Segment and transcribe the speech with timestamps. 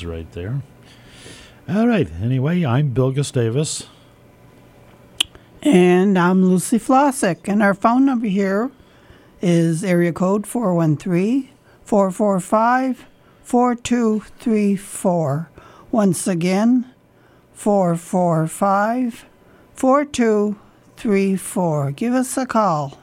[0.00, 0.62] Right there.
[1.68, 3.86] All right, anyway, I'm Bill Gustavus.
[5.60, 8.70] And I'm Lucy Flossick, and our phone number here
[9.42, 11.50] is area code 413
[11.84, 13.06] 445
[13.42, 15.50] 4234.
[15.90, 16.90] Once again,
[17.52, 19.26] 445
[19.74, 21.92] 4234.
[21.92, 23.01] Give us a call.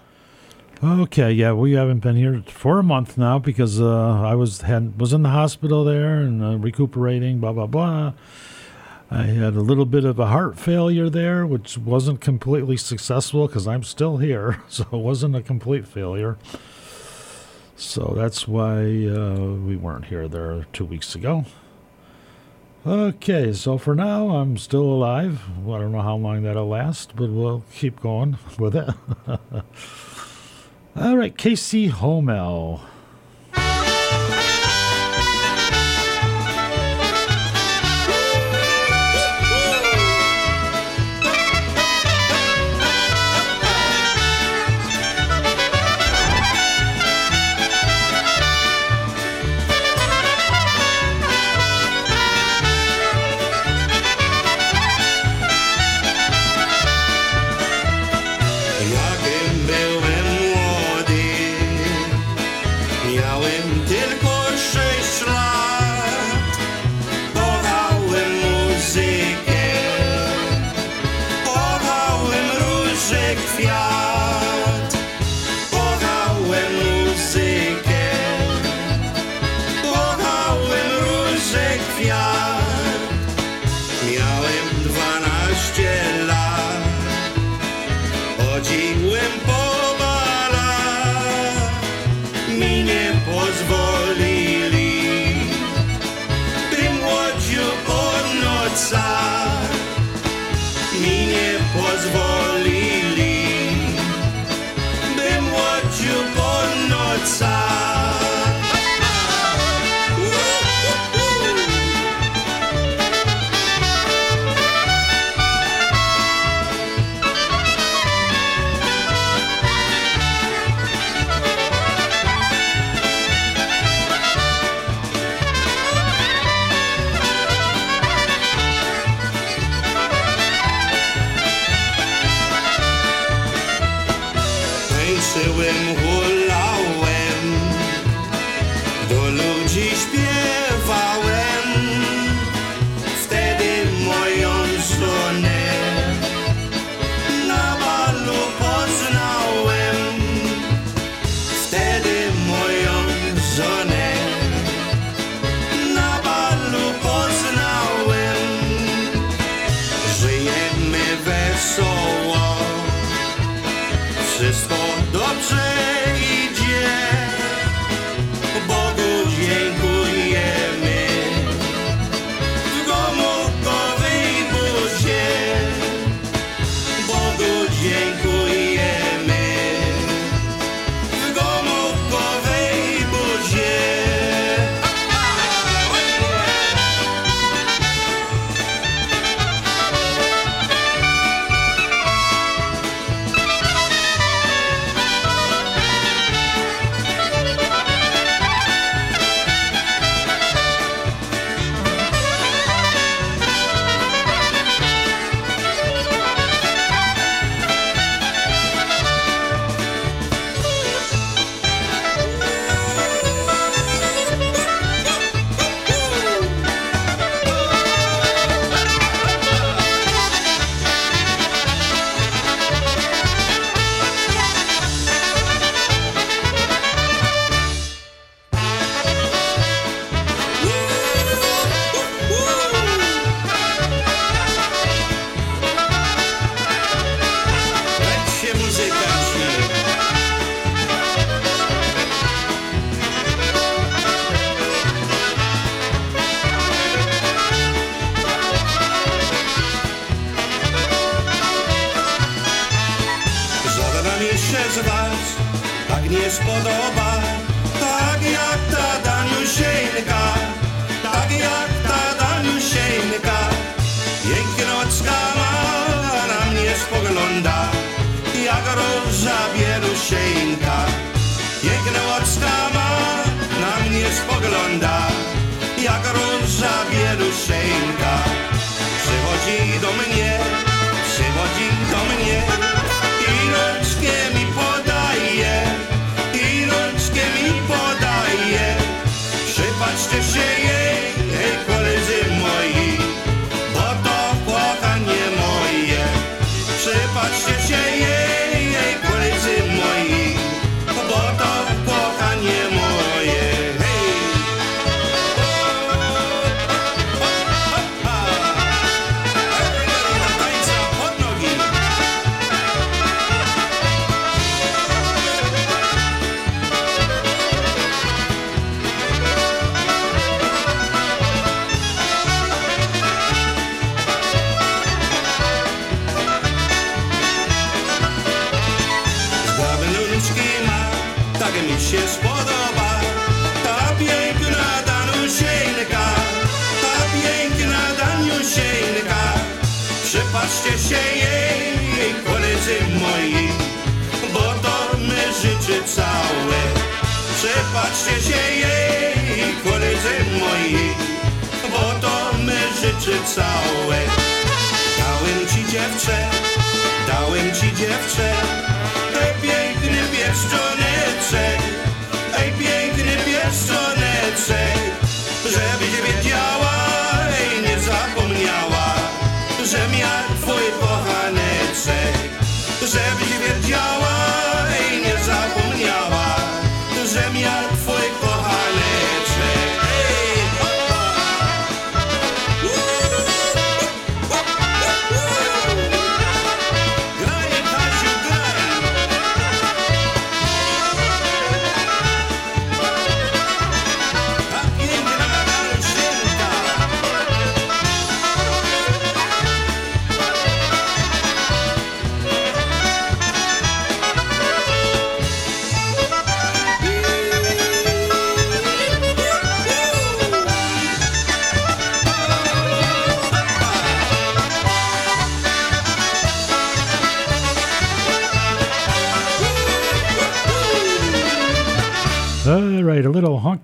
[0.81, 4.97] Okay, yeah, we haven't been here for a month now because uh, I was had
[4.97, 8.13] was in the hospital there and uh, recuperating, blah blah blah.
[9.11, 13.67] I had a little bit of a heart failure there, which wasn't completely successful because
[13.67, 16.37] I'm still here, so it wasn't a complete failure.
[17.75, 21.43] So that's why uh, we weren't here there two weeks ago.
[22.87, 25.41] Okay, so for now, I'm still alive.
[25.61, 28.89] Well, I don't know how long that'll last, but we'll keep going with it.
[30.99, 32.81] All right, Casey Homel.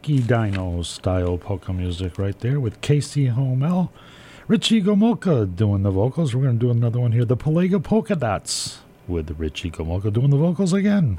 [0.06, 3.90] Dino style polka music right there with Casey Homel.
[4.48, 6.36] Richie Gomolka doing the vocals.
[6.36, 7.26] We're going to do another one here.
[7.26, 11.18] The Pelega Polka Dots with Richie Gomolka doing the vocals again.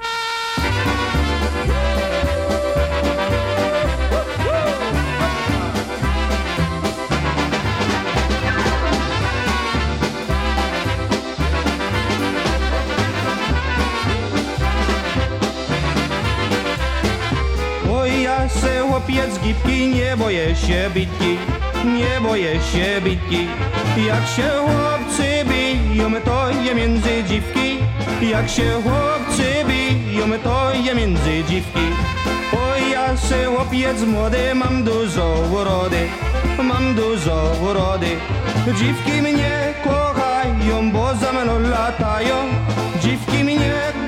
[18.67, 21.37] Se chłopiec gipki, nie boję się bitki,
[21.85, 23.47] nie boję się bitki.
[24.07, 27.77] Jak się chłopcy biją, to je między dziwki,
[28.21, 31.87] jak się chłopcy biją, to je między dziwki.
[32.53, 36.01] Oj, ja se chłopiec młody, mam dużo urody,
[36.63, 38.11] mam dużo urody.
[38.79, 42.35] Dziwki mnie kochają, bo za mną latają,
[43.01, 44.06] dziwki mnie kochają,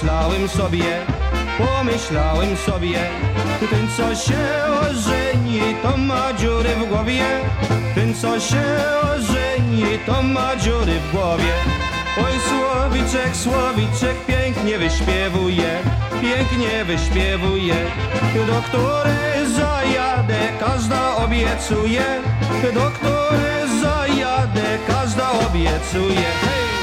[0.00, 0.84] pomyślałem sobie,
[1.58, 2.98] pomyślałem sobie.
[3.70, 4.38] Ten, co się
[4.80, 7.22] ożeni, to ma dziury w głowie.
[7.94, 8.62] Ten, co się
[9.02, 11.52] ożeni, to ma dziury w głowie.
[12.18, 15.78] Oj, słowiczek, słowiczek, pięknie wyśpiewuje,
[16.22, 17.74] pięknie wyśpiewuje.
[18.46, 22.04] Do której zajadę, każda obiecuje.
[22.74, 26.79] Do której zajadę, każda obiecuje.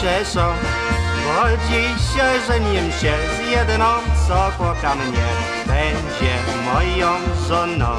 [0.00, 0.52] Cieszą,
[1.24, 3.84] Bo dzisiaj żenię się z jedną,
[4.28, 5.28] co kocha mnie
[5.66, 6.34] będzie
[6.64, 7.08] moją
[7.48, 7.96] żoną.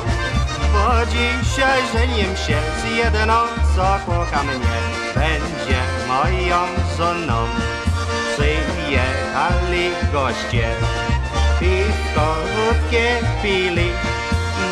[0.74, 3.34] Bo dzisiaj żenię się z jedną,
[3.76, 4.78] co kocha mnie
[5.16, 6.60] będzie moją
[6.98, 7.48] żoną.
[8.34, 10.70] Przyjechali goście,
[11.60, 13.92] piwko wódkę pili,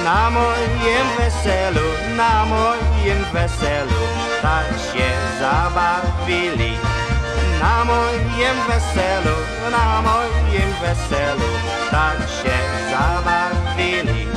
[0.04, 1.88] na moim weselu,
[2.18, 4.02] na moim weselu,
[4.42, 6.99] tak się zabawili.
[7.60, 9.38] Na moim weselu,
[9.72, 11.50] na moim weselu,
[11.92, 12.60] tak się
[12.92, 14.28] zabawili.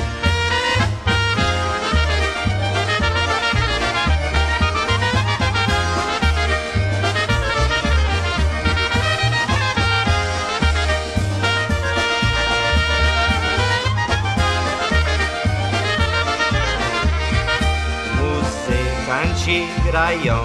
[18.18, 20.36] Muzykanci grają,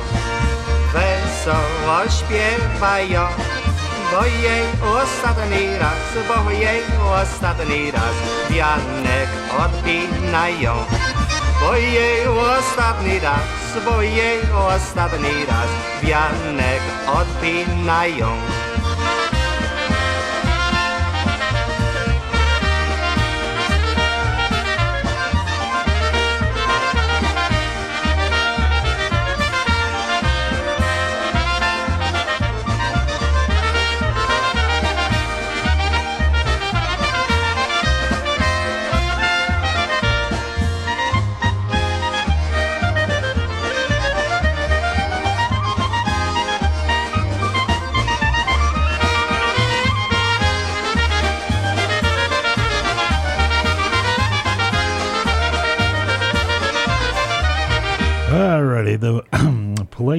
[1.48, 3.28] wesoło śpiewają,
[4.12, 4.66] bo jej
[5.02, 6.82] ostatni raz, bo jej
[7.22, 8.16] ostatni raz
[8.50, 9.30] wianek
[9.66, 10.74] odpinają.
[11.62, 14.40] Bo jej ostatni raz, bo jej
[14.76, 15.70] ostatni raz
[16.04, 18.57] wianek odpinają.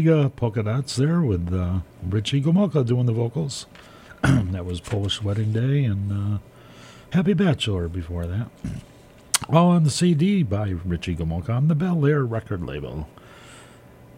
[0.01, 3.67] Polka Dots there with uh, Richie Gomulka doing the vocals.
[4.23, 6.39] that was Polish Wedding Day and uh,
[7.13, 8.49] Happy Bachelor before that.
[9.49, 13.09] All on the CD by Richie Gomulka on the Bel-Aire record label.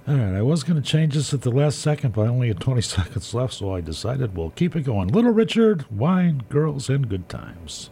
[0.06, 2.60] Alright, I was going to change this at the last second, but I only had
[2.60, 5.08] 20 seconds left, so I decided we'll keep it going.
[5.08, 7.88] Little Richard, Wine, Girls, and Good Times.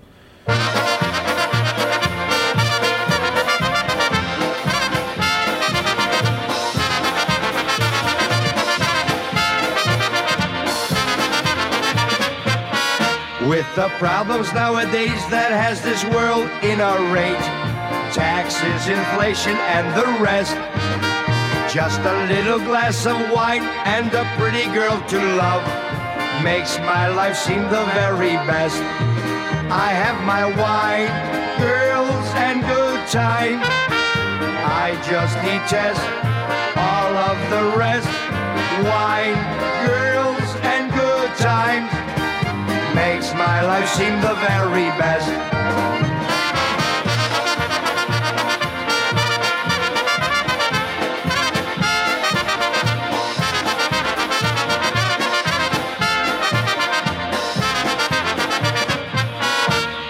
[13.59, 17.49] With the problems nowadays that has this world in a rage.
[18.15, 20.55] Taxes, inflation, and the rest.
[21.67, 25.67] Just a little glass of wine and a pretty girl to love
[26.47, 28.79] Makes my life seem the very best.
[29.75, 31.11] I have my wine,
[31.59, 33.59] girls, and good time.
[34.71, 36.07] I just detest
[36.79, 38.07] all of the rest.
[38.87, 39.35] Wine,
[39.83, 42.18] girls, and good times
[42.95, 45.29] makes my life seem the very best.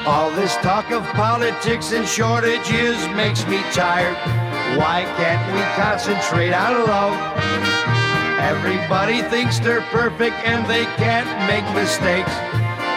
[0.07, 4.17] All this talk of politics and shortages makes me tired.
[4.79, 7.15] Why can't we concentrate on love?
[8.41, 12.48] Everybody thinks they're perfect and they can't make mistakes.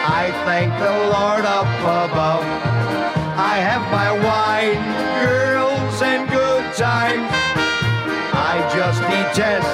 [0.04, 2.42] I thank the Lord up above.
[3.38, 4.82] I have my wine,
[5.22, 7.30] girls, and good times.
[8.34, 9.70] I just detest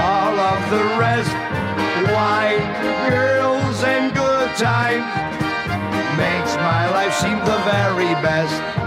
[0.00, 1.32] all of the rest.
[2.08, 2.64] Wine,
[3.10, 5.04] girls, and good times
[6.16, 8.79] makes my life seem the very best.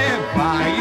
[0.00, 0.79] É, pai.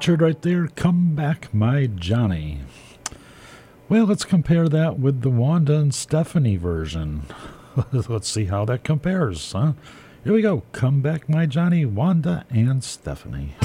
[0.00, 0.66] Richard right there.
[0.66, 2.60] Come back, my Johnny.
[3.86, 7.26] Well, let's compare that with the Wanda and Stephanie version.
[7.92, 9.74] let's see how that compares, huh?
[10.24, 10.62] Here we go.
[10.72, 13.56] Come back, my Johnny, Wanda and Stephanie.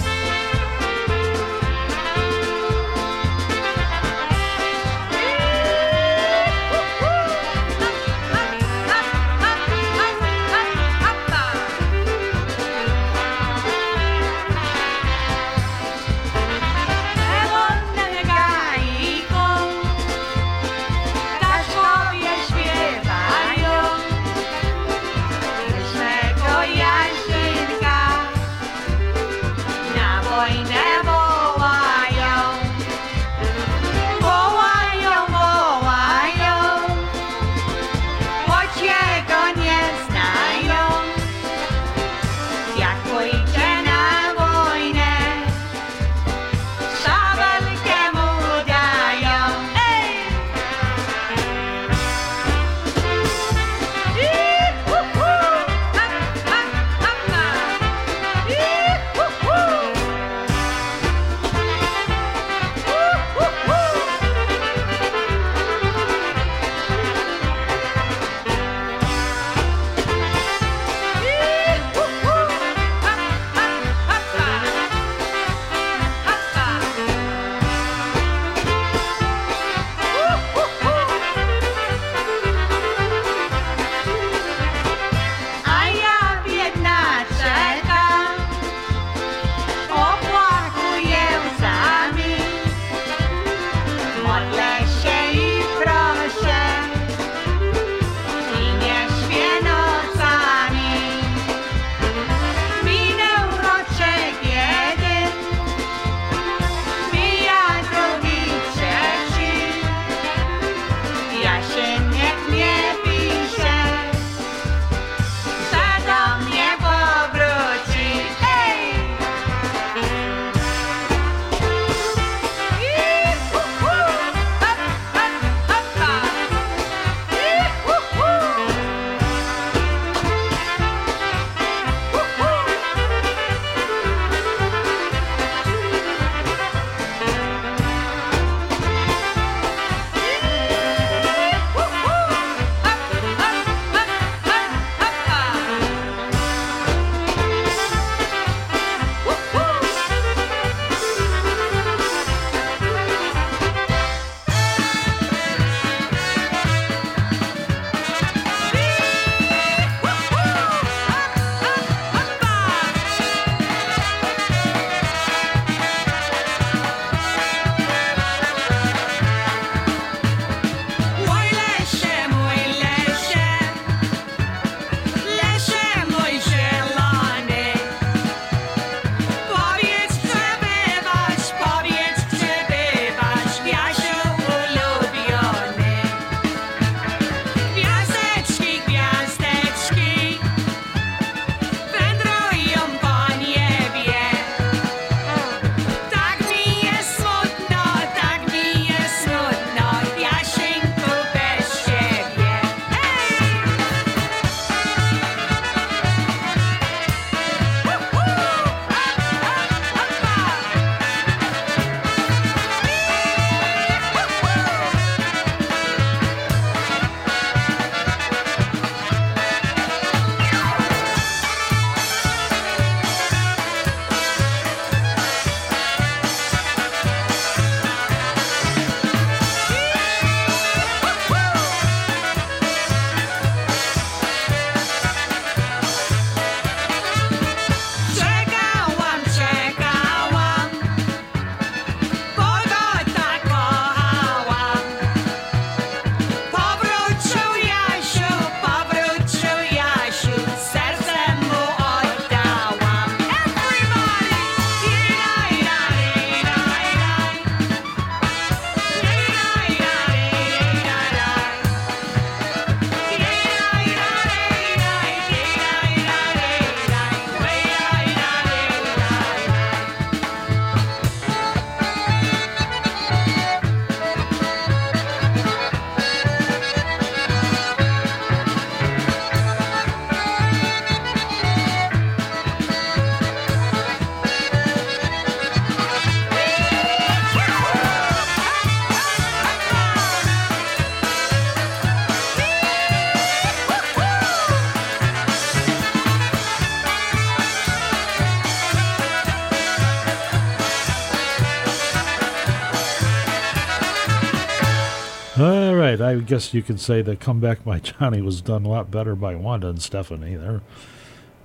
[306.05, 309.35] I guess you could say that comeback by Johnny was done a lot better by
[309.35, 310.35] Wanda and Stephanie.
[310.35, 310.61] They're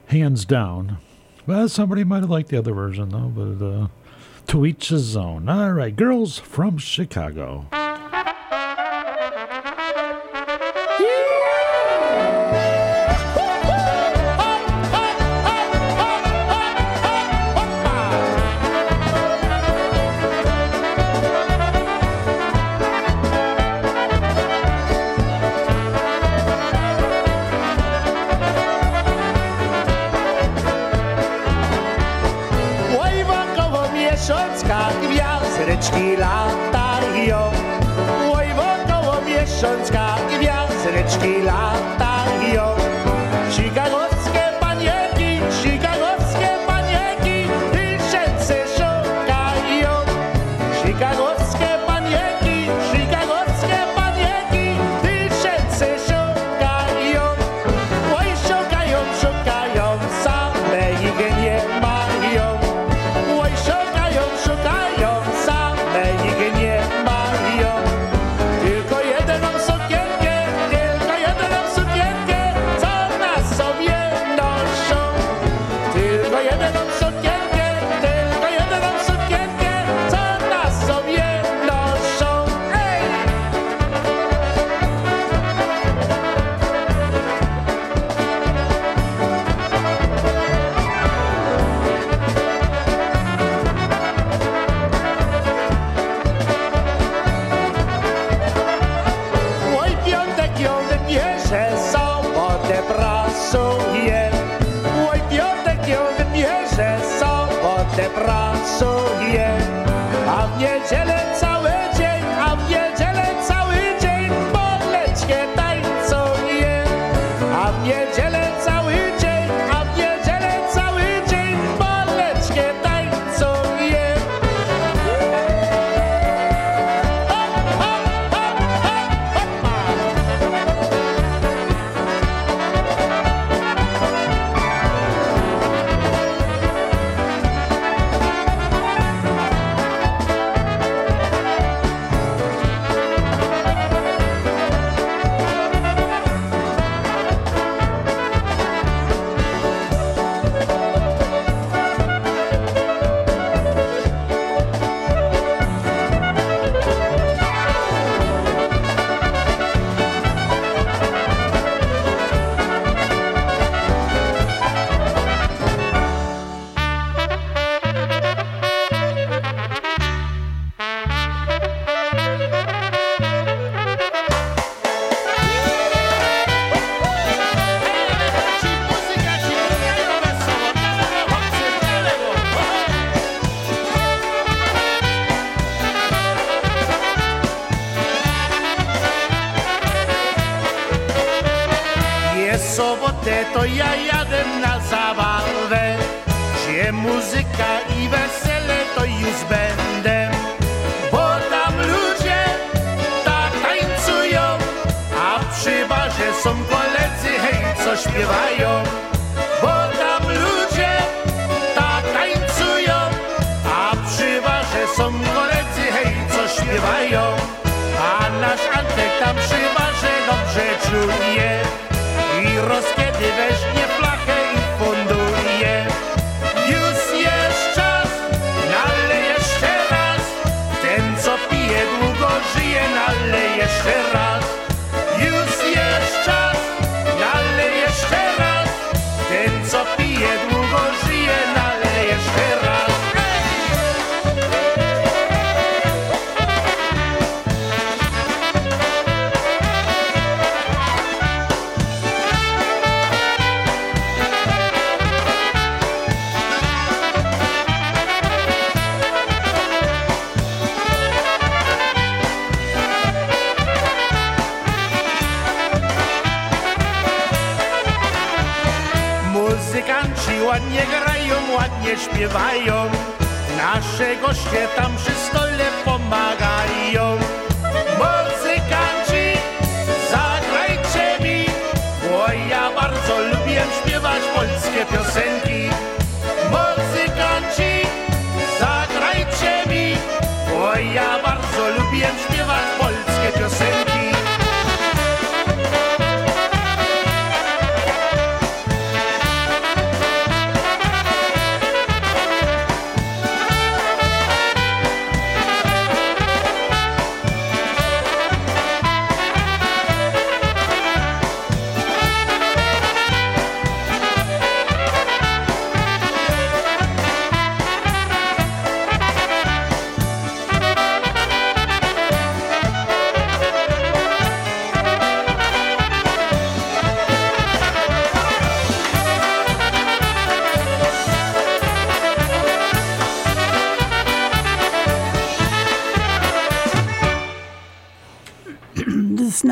[0.06, 0.98] hands down.
[1.46, 3.88] Well, somebody might have liked the other version though, but uh,
[4.48, 5.48] to each his own.
[5.48, 7.66] All right, girls from Chicago.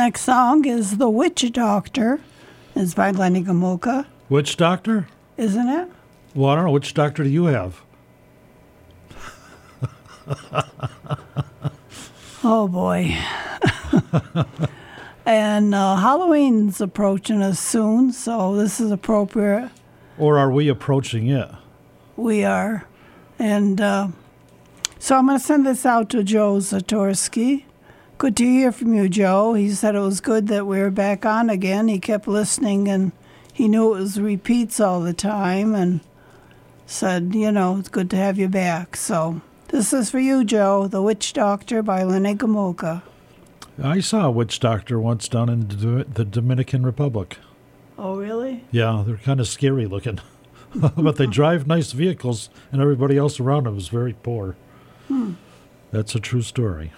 [0.09, 2.19] Next song is The Witch Doctor.
[2.75, 5.07] It's by Lenny Gomulka, Witch doctor?
[5.37, 5.87] isn't it?
[6.35, 6.71] Well, I don't know.
[6.71, 7.83] Which doctor do you have?
[12.43, 13.19] Oh boy.
[15.27, 19.71] and uh, Halloween's approaching us soon, so this is appropriate.
[20.17, 21.51] Or are we approaching it?
[22.17, 22.87] We are.
[23.39, 24.09] And uh,
[24.99, 27.65] so I'm going to send this out to Joe Zatorsky.
[28.19, 29.55] Good to hear from you, Joe.
[29.55, 31.87] He said it was good that we were back on again.
[31.87, 33.13] He kept listening and
[33.53, 36.01] he knew it was repeats all the time and
[36.85, 38.97] said, you know, it's good to have you back.
[38.97, 43.03] So this is for you, Joe, The Witch Doctor by Lenny Gomulka.
[43.81, 47.39] I saw a witch doctor once down in the the Dominican Republic.
[47.97, 48.65] Oh, really?
[48.73, 50.19] Yeah, they're kind of scary looking.
[50.75, 54.57] but they drive nice vehicles, and everybody else around them is very poor.
[55.07, 55.35] Hmm.
[55.93, 56.93] That's a true story.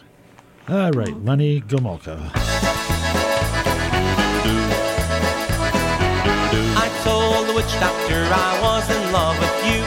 [0.68, 2.30] All right, Lenny Gomulka.
[6.76, 9.82] I told the witch doctor I was in love with you.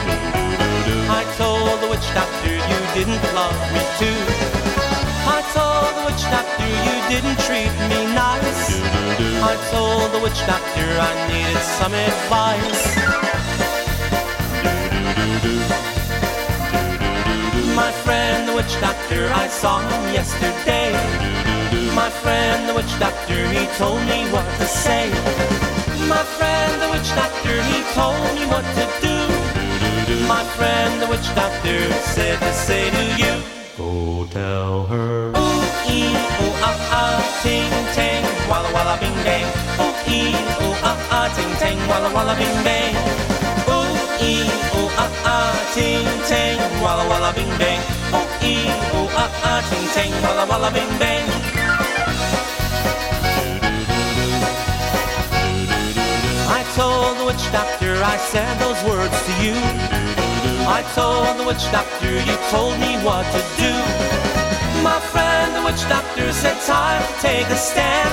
[1.08, 4.20] I told the witch doctor you didn't love me too.
[5.24, 8.82] I told the witch doctor you didn't treat me nice.
[9.40, 12.84] I told the witch doctor I needed some advice.
[17.74, 20.92] My friend, the witch doctor, I saw him yesterday.
[21.94, 25.10] My friend, the witch doctor, he told me what to say.
[26.06, 29.16] My friend, the witch doctor, he told me what to do.
[30.28, 31.78] My friend, the witch doctor,
[32.14, 33.34] said to say to you,
[33.76, 35.30] Go tell her.
[35.34, 39.46] Ooh, ee, ooh, ah, ah, ting, tang, walla, walla, bing, bang.
[39.82, 40.30] Ooh, ee,
[40.62, 42.94] ooh, ah, ah, ting, tang, walla, walla, bing, bang.
[43.66, 44.46] Ooh, ee,
[44.78, 46.58] ooh, ah, ah, ting, tang,
[47.24, 47.80] walla, bing, bang.
[48.12, 51.24] Ooh, ee, ooh, ah, ah, ting, tang, walla, walla, bing, bang.
[56.58, 59.56] I told the witch doctor I said those words to you.
[60.68, 63.72] I told the witch doctor you told me what to do.
[64.82, 68.12] My friend, the witch doctor said time to take a stand.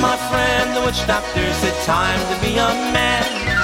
[0.00, 3.61] My friend, the witch doctor said time to be a man.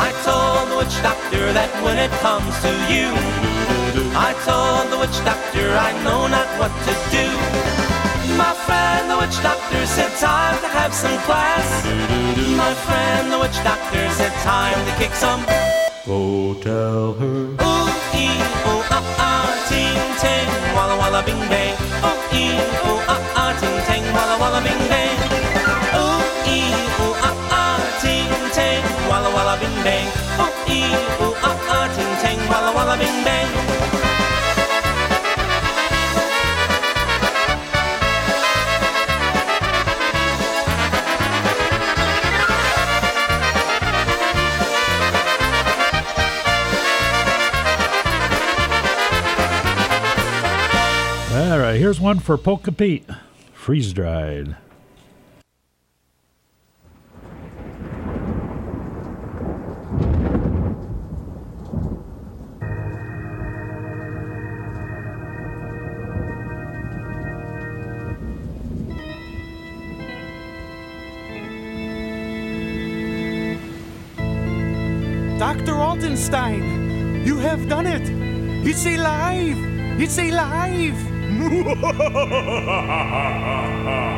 [0.00, 3.12] I told the witch doctor that when it comes to you,
[4.16, 7.26] I told the witch doctor I know not what to do.
[8.40, 11.68] My friend, the witch doctor said time to have some class.
[12.56, 15.44] My friend, the witch doctor said time to kick some.
[16.06, 17.36] Go tell her.
[17.60, 18.32] Ooh, ee,
[18.72, 21.76] ooh, ah, ah, ting, tang, walla, walla, bing, bang.
[22.08, 22.56] Ooh, ee,
[22.88, 25.18] ooh, ah, ah, ting, tang, walla, walla, bing, bang.
[25.92, 26.72] Ooh, ee,
[27.04, 27.09] ooh,
[29.90, 30.08] bang.
[30.68, 31.86] Ee, ooh, ah, ah,
[32.22, 33.48] ting, walla, walla, bing, bang.
[51.50, 53.04] All right, here's one for Polka Pete.
[53.52, 54.56] Freeze dried.
[80.02, 80.96] It's alive.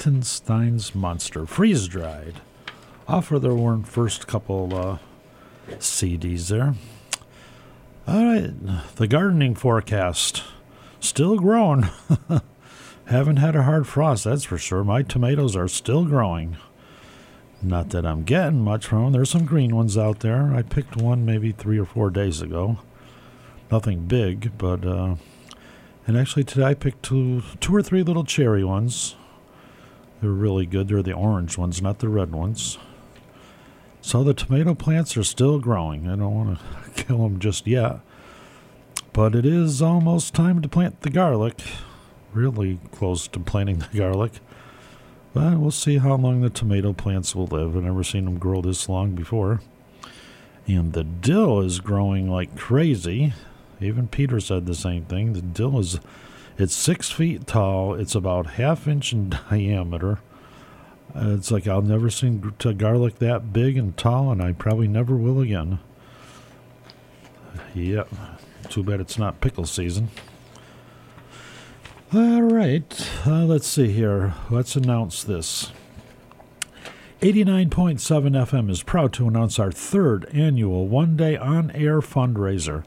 [0.00, 0.10] go.
[0.10, 2.40] Altenstein's Monster, freeze dried.
[3.08, 4.98] Off of their first couple uh,
[5.78, 6.74] CDs there.
[8.06, 8.52] All right,
[8.96, 10.42] the gardening forecast
[11.00, 11.88] still growing.
[13.06, 14.84] Haven't had a hard frost, that's for sure.
[14.84, 16.56] My tomatoes are still growing.
[17.62, 19.12] Not that I'm getting much from them.
[19.12, 20.54] There's some green ones out there.
[20.54, 22.78] I picked one maybe three or four days ago.
[23.70, 25.16] Nothing big, but uh,
[26.06, 29.16] and actually today I picked two, two or three little cherry ones.
[30.20, 30.88] They're really good.
[30.88, 32.78] They're the orange ones, not the red ones.
[34.02, 36.08] So the tomato plants are still growing.
[36.08, 38.00] I don't want to kill them just yet.
[39.12, 41.60] But it is almost time to plant the garlic.
[42.32, 44.32] Really close to planting the garlic.
[45.32, 47.76] But we'll see how long the tomato plants will live.
[47.76, 49.60] I've never seen them grow this long before.
[50.66, 53.32] And the dill is growing like crazy.
[53.80, 55.32] Even Peter said the same thing.
[55.32, 56.00] The dill is
[56.60, 57.94] it's six feet tall.
[57.94, 60.18] It's about half inch in diameter.
[61.14, 65.16] Uh, it's like I've never seen garlic that big and tall, and I probably never
[65.16, 65.80] will again.
[67.74, 68.08] Yep.
[68.68, 70.10] Too bad it's not pickle season.
[72.12, 73.10] All right.
[73.26, 74.34] Uh, let's see here.
[74.50, 75.72] Let's announce this.
[77.20, 82.82] 89.7 FM is proud to announce our third annual one day on air fundraiser.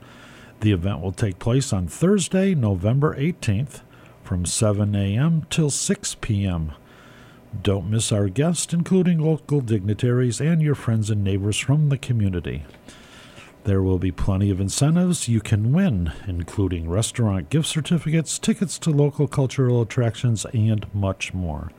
[0.64, 3.82] The event will take place on Thursday, November 18th
[4.24, 5.45] from 7 a.m.
[5.49, 6.72] till 6 p.m.
[7.61, 12.64] Don't miss our guests, including local dignitaries and your friends and neighbors from the community.
[13.66, 18.89] There will be plenty of incentives you can win, including restaurant gift certificates, tickets to
[18.89, 21.74] local cultural attractions, and much more.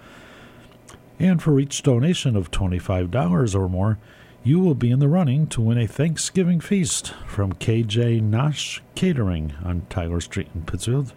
[1.19, 3.99] And for each donation of $25 or more,
[4.45, 9.55] you will be in the running to win a Thanksgiving feast from KJ Nosh Catering
[9.65, 11.15] on Tyler Street in Pittsfield.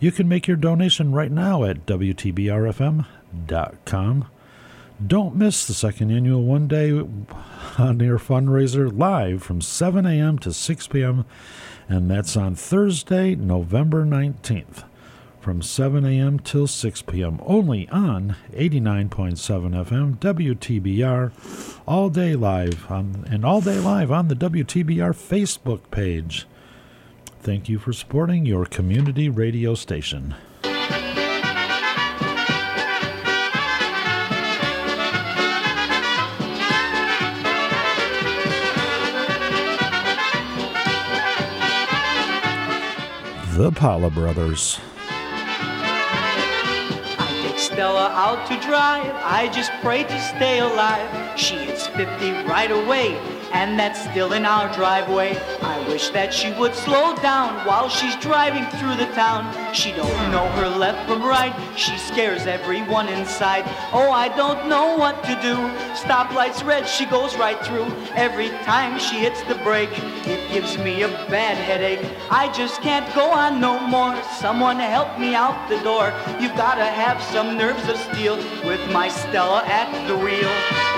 [0.00, 3.04] You can make your donation right now at WTBRFM.com.
[5.06, 10.38] Don't miss the second annual one day on air fundraiser live from 7 a.m.
[10.38, 11.26] to 6 p.m.,
[11.86, 14.87] and that's on Thursday, November 19th
[15.48, 16.38] from 7 a.m.
[16.38, 17.40] till 6 p.m.
[17.42, 19.38] only on 89.7
[19.86, 26.46] FM WTBR all day live on and all day live on the WTBR Facebook page.
[27.40, 30.34] Thank you for supporting your community radio station.
[43.54, 44.78] The Paula Brothers.
[47.80, 49.14] Out to drive.
[49.22, 51.38] I just pray to stay alive.
[51.38, 53.16] She hits 50 right away,
[53.52, 55.36] and that's still in our driveway.
[55.62, 59.52] I wish that she would slow down while she's driving through the town.
[59.74, 61.54] She don't know her left from right.
[61.76, 63.64] She scares everyone inside.
[63.92, 65.56] Oh, I don't know what to do.
[65.94, 67.86] Stoplight's red, she goes right through.
[68.14, 69.90] Every time she hits the brake,
[70.26, 72.04] it gives me a bad headache.
[72.30, 74.20] I just can't go on no more.
[74.38, 76.12] Someone help me out the door.
[76.40, 80.97] You've gotta have some nerves of steel with my Stella at the wheel.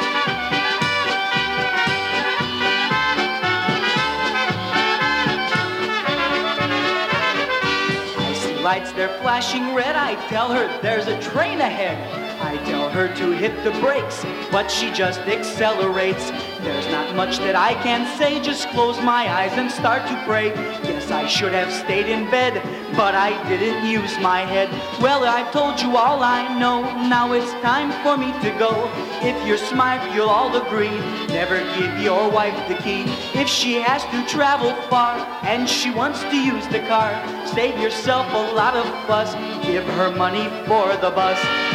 [8.60, 9.96] Lights, they're flashing red.
[9.96, 11.98] I tell her there's a train ahead.
[12.40, 16.30] I tell her to hit the brakes, but she just accelerates.
[16.60, 20.48] There's not much that I can say, just close my eyes and start to pray.
[20.84, 22.54] Yes, I should have stayed in bed,
[22.96, 24.70] but I didn't use my head.
[25.02, 28.90] Well, I've told you all I know, now it's time for me to go.
[29.20, 30.96] If you're smart, you'll all agree.
[31.28, 33.04] Never give your wife the key.
[33.38, 37.12] If she has to travel far and she wants to use the car,
[37.46, 39.34] save yourself a lot of fuss.
[39.62, 41.69] Give her money for the bus.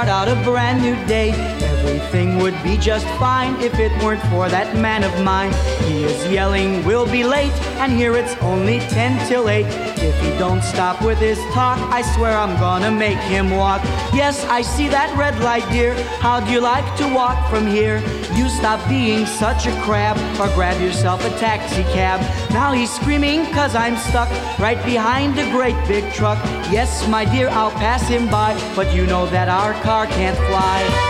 [0.00, 1.30] Start out a brand new day.
[1.78, 5.52] Everything would be just fine if it weren't for that man of mine.
[5.84, 9.66] He is yelling, we'll be late, and here it's only 10 till 8.
[9.66, 13.82] If he don't stop with his talk, I swear I'm gonna make him walk.
[14.14, 15.92] Yes, I see that red light, dear.
[16.20, 17.98] How'd you like to walk from here?
[18.34, 22.20] You stop being such a crab, or grab yourself a taxi cab.
[22.50, 26.38] Now he's screaming, cause I'm stuck right behind a great big truck.
[26.72, 31.09] Yes, my dear, I'll pass him by, but you know that our car can't fly.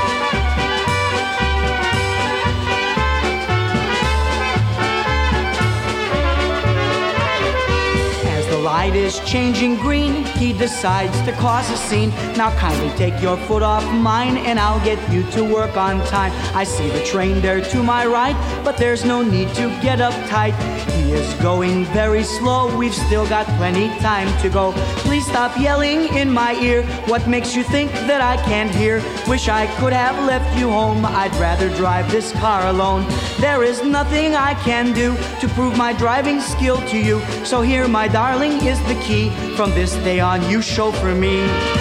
[8.91, 12.11] Light is changing green, he decides to cause a scene.
[12.37, 16.33] Now kindly take your foot off mine and I'll get you to work on time.
[16.57, 20.55] I see the train there to my right, but there's no need to get uptight.
[20.91, 24.73] He is going very slow, we've still got plenty time to go.
[25.05, 26.83] Please stop yelling in my ear.
[27.07, 29.03] What makes you think that I can't hear?
[29.29, 31.05] Wish I could have left you home.
[31.05, 33.03] I'd rather drive this car alone.
[33.41, 37.23] There is nothing I can do to prove my driving skill to you.
[37.43, 39.31] So here, my darling, is the key.
[39.57, 41.80] From this day on, you chauffeur me.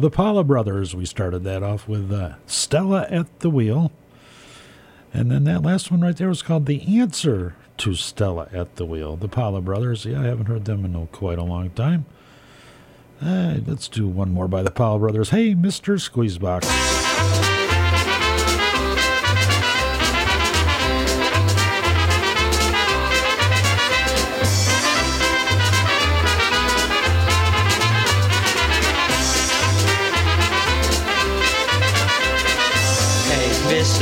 [0.00, 0.94] The Paula Brothers.
[0.94, 3.92] We started that off with uh, Stella at the wheel.
[5.12, 8.84] And then that last one right there was called The Answer to Stella at the
[8.84, 9.16] Wheel.
[9.16, 10.04] The Paula Brothers.
[10.04, 12.06] Yeah, I haven't heard them in quite a long time.
[13.22, 15.30] Uh, let's do one more by the Paula Brothers.
[15.30, 15.98] Hey, Mr.
[15.98, 17.53] Squeezebox.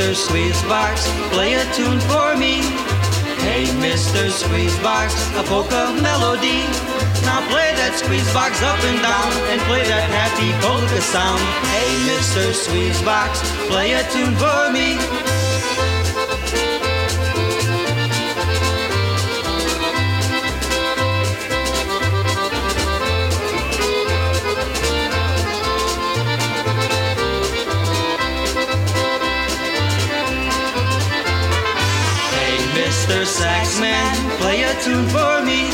[0.02, 0.26] Mr.
[0.26, 2.58] Squeezebox, play a tune for me.
[3.46, 4.30] Hey, Mr.
[4.30, 6.66] Squeezebox, a polka melody.
[7.22, 11.38] Now play that squeezebox up and down and play that happy polka sound.
[11.70, 12.50] Hey, Mr.
[12.50, 15.41] Squeezebox, play a tune for me.
[34.52, 35.72] Play a tune for me.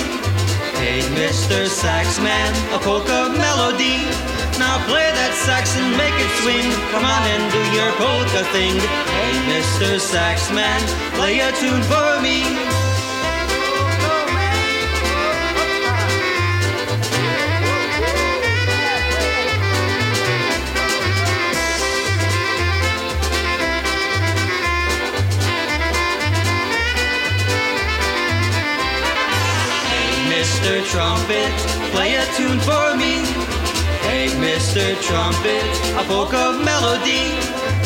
[0.78, 1.66] Hey, Mr.
[1.66, 4.06] Saxman, a polka melody.
[4.54, 6.70] Now play that sax and make it swing.
[6.94, 8.78] Come on and do your polka thing.
[9.18, 9.98] Hey, Mr.
[9.98, 10.78] Saxman,
[11.18, 12.77] play a tune for me.
[30.68, 30.84] Mr.
[30.84, 31.52] Trumpet,
[31.96, 33.24] play a tune for me.
[34.04, 35.00] Hey, Mr.
[35.00, 35.64] Trumpet,
[35.96, 37.32] a folk of melody.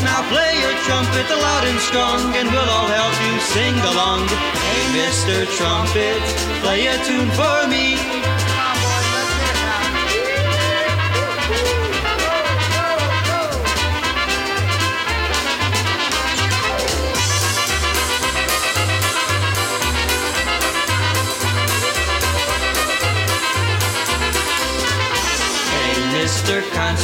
[0.03, 4.27] Now play your trumpet loud and strong, and we'll all help you sing along.
[4.27, 5.47] Hey, Mr.
[5.55, 6.19] Trumpet,
[6.59, 8.02] play a tune for me.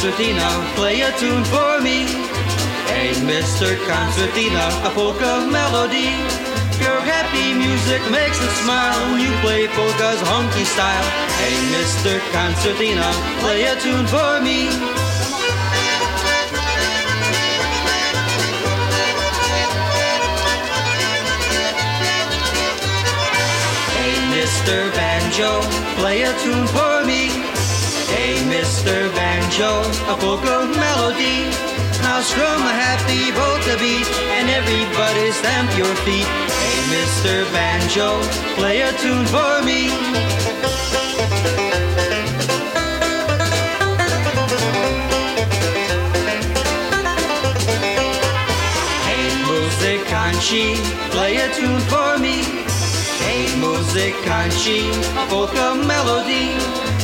[0.01, 2.05] Concertina, play a tune for me.
[2.87, 3.75] Hey, Mr.
[3.85, 6.15] Concertina, a polka melody.
[6.79, 11.03] Your happy music makes us smile when you play polka's honky style.
[11.35, 12.15] Hey, Mr.
[12.31, 14.71] Concertina, play a tune for me.
[23.99, 24.95] Hey, Mr.
[24.95, 25.59] Banjo,
[25.99, 27.28] play a tune for me.
[28.13, 29.13] Hey, Mr.
[29.15, 29.71] Banjo,
[30.11, 31.49] a polka melody.
[32.01, 34.07] Now strum a happy polka beat,
[34.37, 36.25] and everybody stamp your feet.
[36.25, 37.45] Hey, Mr.
[37.53, 38.19] Banjo,
[38.57, 39.81] play a tune for me.
[49.07, 50.75] Hey, Musicanci,
[51.11, 52.37] play a tune for me.
[53.23, 54.79] Hey, Musicanci,
[55.21, 56.55] a polka melody.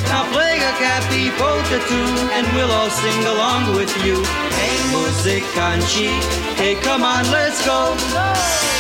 [0.10, 4.16] Now play a cappy polka tune, and we'll all sing along with you.
[4.58, 6.10] Hey, musicanci,
[6.58, 8.75] hey, come on, let's go.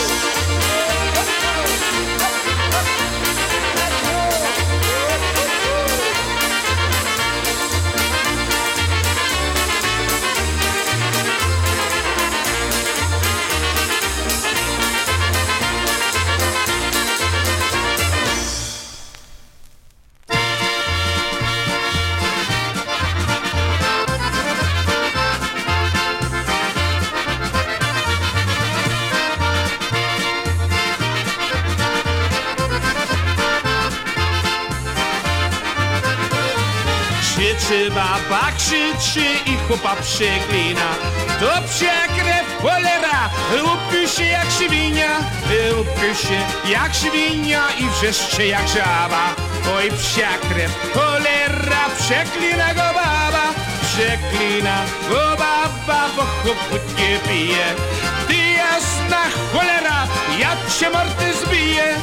[39.67, 40.89] Chłopa przeklina
[41.39, 43.29] To psia krew, cholera,
[43.73, 45.09] upił się jak świnia.
[45.81, 46.39] Upił się
[46.71, 49.35] jak świnia i wrzeszcze jak żaba.
[49.77, 53.45] Oj psia krew, cholera, przeklina go baba.
[53.81, 54.77] Przeklina
[55.09, 57.65] go baba, bo chłoput nie pije.
[58.27, 59.21] Ty jasna
[59.53, 60.07] cholera,
[60.39, 61.95] ja cię mordy zbiję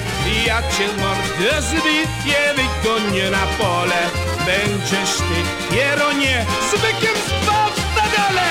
[0.46, 4.11] Ja cię mordę zbiję, wygonię na pole
[4.46, 8.42] Będziesz ty, Jeronie, z bykiem spał na dole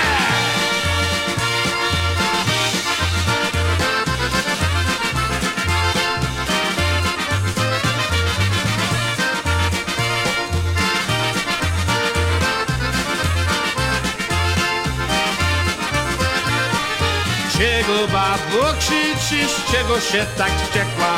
[17.57, 21.17] Czego babo krzyczysz, czego się tak wściekła?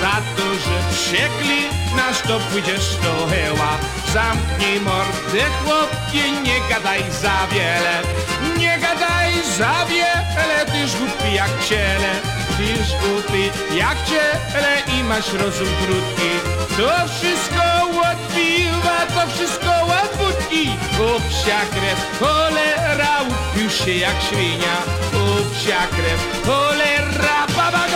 [0.00, 3.78] Za to, że wściekli nasz to pójdziesz do heła
[4.14, 7.94] Zamknij mordę chłopie, nie gadaj za wiele.
[8.58, 12.12] Nie gadaj za wiele, tyż głupi jak ciele.
[12.56, 16.30] Tyż głupi jak ciele i masz rozum krótki.
[16.76, 17.64] To wszystko
[18.34, 20.70] piwa, to wszystko od wódki
[21.00, 24.76] O psia krew, cholera, upił się jak świnia.
[25.14, 27.86] O psia krew, cholera, baba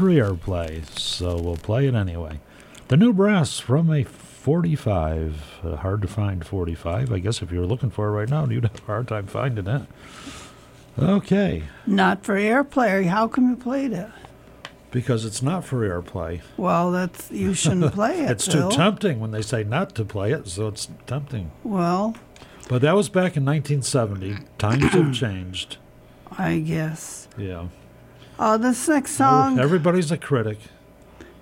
[0.00, 2.40] not for so we'll play it anyway.
[2.88, 5.60] The new brass from a 45.
[5.64, 7.12] Uh, hard to find 45.
[7.12, 9.26] I guess if you were looking for it right now, you'd have a hard time
[9.26, 9.82] finding it.
[10.98, 13.06] Okay, Not for airplay.
[13.06, 14.08] How come you played it?
[14.90, 16.40] because it's not for airplay.
[16.56, 18.30] Well, that's you shouldn't play it.
[18.30, 21.50] It's too tempting when they say not to play it, so it's tempting.
[21.64, 22.14] Well,
[22.68, 24.36] But that was back in 1970.
[24.56, 25.78] Times have changed.
[26.38, 27.26] I guess.
[27.36, 27.66] Yeah.
[28.38, 29.58] Uh, this next song.
[29.58, 30.58] Everybody's a critic.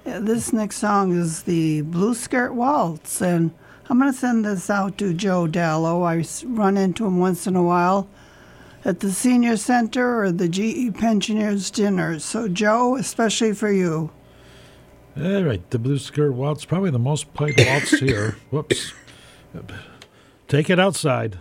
[0.05, 3.53] Yeah, this next song is the Blue Skirt Waltz, and
[3.88, 6.03] I'm going to send this out to Joe Dallow.
[6.03, 8.09] I run into him once in a while
[8.84, 12.24] at the senior center or the GE pensioners dinners.
[12.24, 14.11] So, Joe, especially for you.
[15.16, 18.36] All right, the Blue Skirt Waltz, probably the most played waltz here.
[18.51, 18.93] Whoops.
[20.49, 21.38] Take it outside.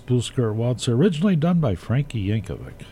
[0.00, 2.84] Blue Skirt Waltz, originally done by Frankie Yankovic.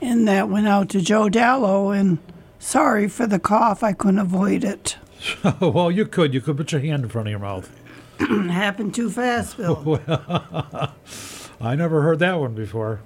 [0.00, 1.90] And that went out to Joe Dallow.
[1.90, 2.18] And
[2.58, 4.96] sorry for the cough, I couldn't avoid it.
[5.60, 6.34] well, you could.
[6.34, 7.70] You could put your hand in front of your mouth.
[8.18, 9.76] Happened too fast, Bill.
[10.08, 10.94] Well,
[11.60, 13.00] I never heard that one before.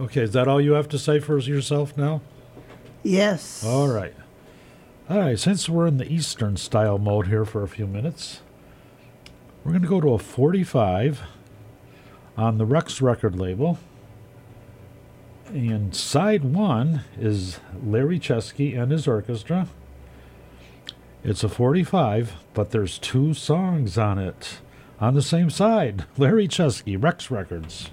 [0.00, 2.22] Okay, is that all you have to say for yourself now?
[3.02, 3.62] Yes.
[3.62, 4.14] All right.
[5.10, 8.40] All right, since we're in the Eastern style mode here for a few minutes,
[9.64, 11.22] we're going to go to a 45
[12.36, 13.78] on the Rex record label.
[15.46, 19.68] And side one is Larry Chesky and his orchestra.
[21.22, 24.58] It's a 45, but there's two songs on it
[24.98, 26.04] on the same side.
[26.16, 27.90] Larry Chesky, Rex Records.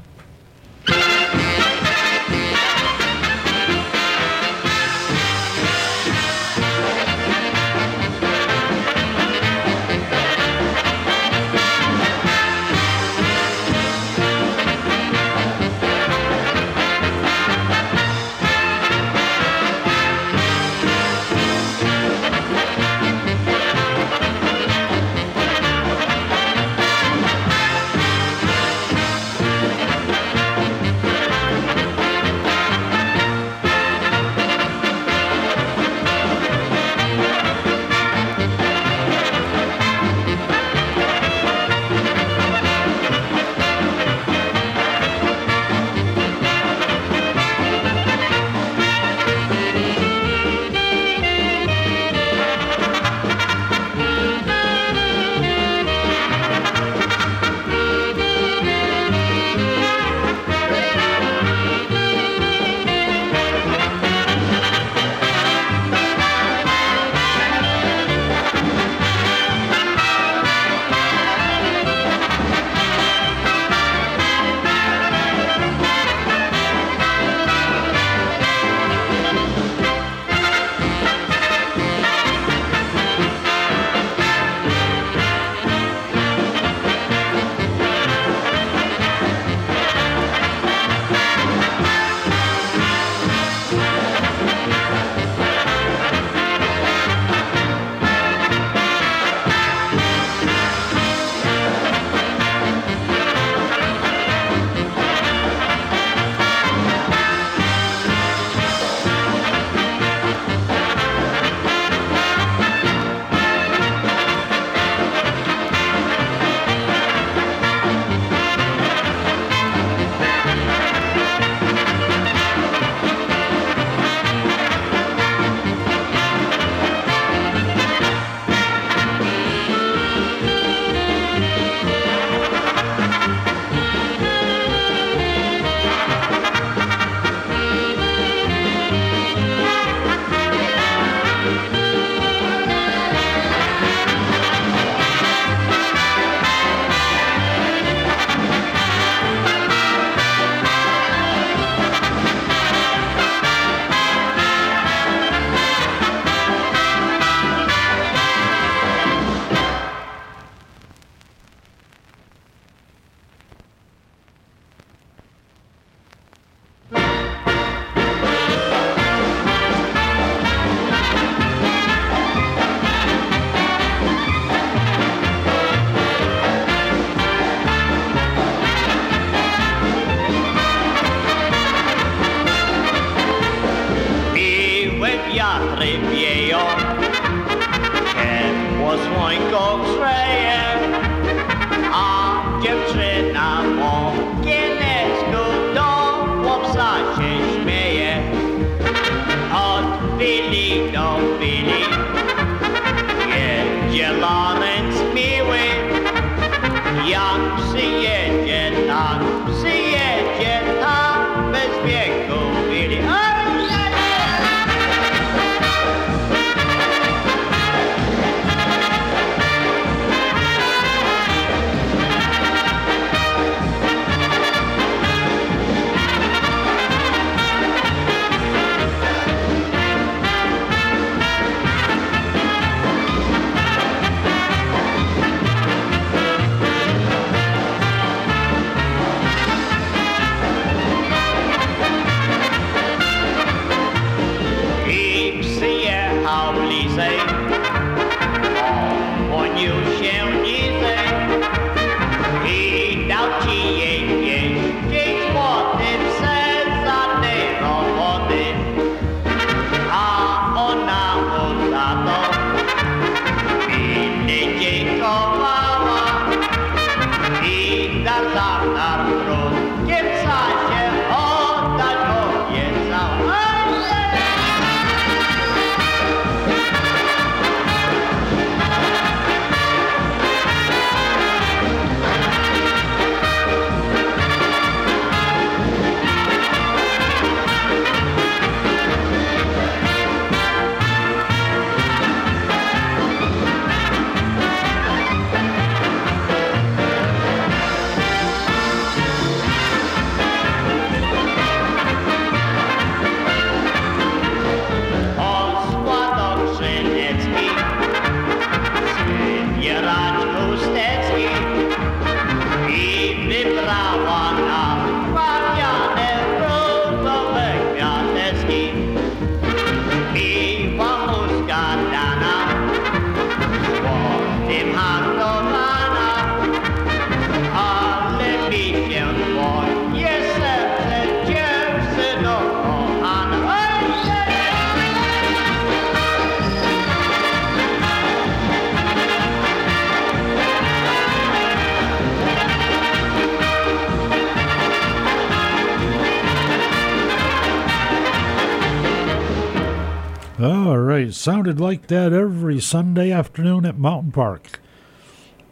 [350.99, 351.13] Right.
[351.13, 354.59] Sounded like that every Sunday afternoon at Mountain Park.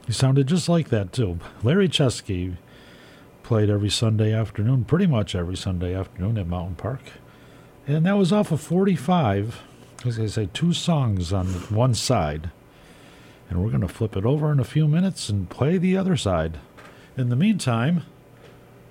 [0.06, 1.40] He sounded just like that, too.
[1.64, 2.58] Larry Chesky
[3.44, 7.00] played every Sunday afternoon, pretty much every Sunday afternoon at Mountain Park.
[7.88, 9.62] And that was off of 45.
[10.06, 12.52] As I say, two songs on one side.
[13.50, 16.18] And we're going to flip it over in a few minutes and play the other
[16.18, 16.58] side.
[17.16, 18.04] In the meantime,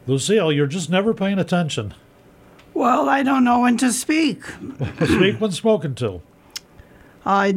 [0.07, 1.93] Lucille, you're just never paying attention.
[2.73, 4.43] Well, I don't know when to speak.
[5.05, 6.23] Speak when spoken to.
[7.27, 7.51] I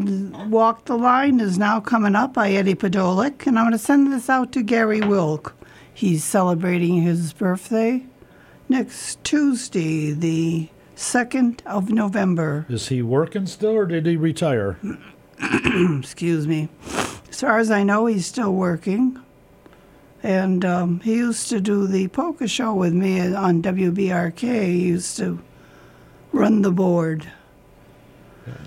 [0.50, 4.12] Walk the Line is now coming up by Eddie Podolik, and I'm going to send
[4.12, 5.56] this out to Gary Wilk.
[5.94, 8.04] He's celebrating his birthday
[8.68, 12.66] next Tuesday, the 2nd of November.
[12.68, 14.80] Is he working still or did he retire?
[16.00, 16.70] Excuse me.
[17.30, 19.22] As far as I know, he's still working.
[20.24, 24.66] And um, he used to do the polka show with me on WBRK.
[24.66, 25.40] He used to
[26.32, 27.32] run the board.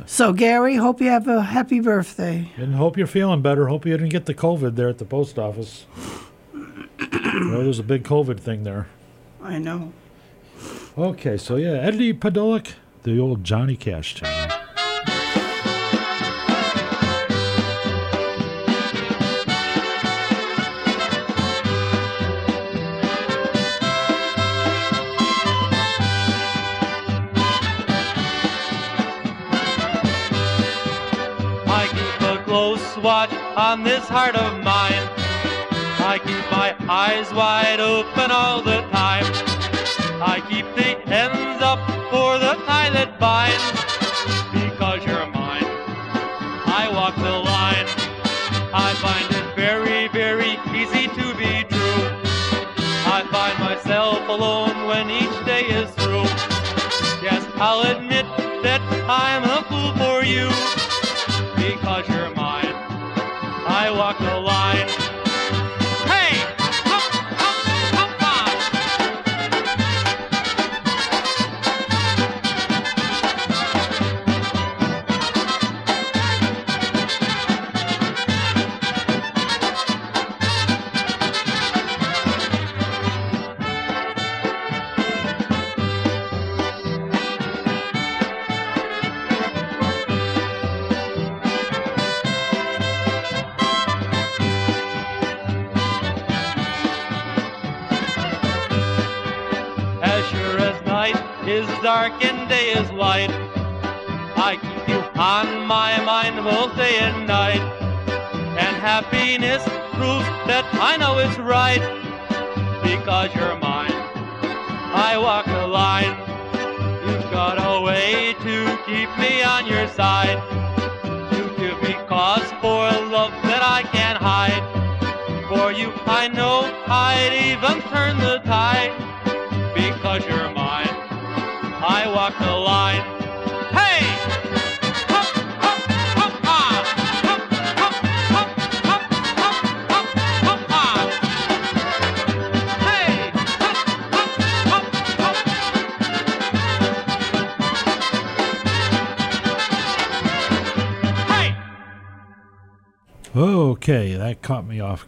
[0.07, 2.51] So, Gary, hope you have a happy birthday.
[2.57, 3.69] And hope you're feeling better.
[3.69, 5.87] Hope you didn't get the COVID there at the post office.
[6.55, 8.89] well, there's a big COVID thing there.
[9.43, 9.93] I know.
[10.97, 14.42] Okay, so yeah, Eddie Podolik, the old Johnny Cash tune.
[33.73, 35.03] On this heart of mine.
[36.05, 39.25] I keep my eyes wide open all the time.
[40.21, 41.02] I keep the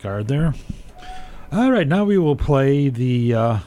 [0.05, 0.53] guard there.
[1.51, 3.59] All right, now we will play the uh,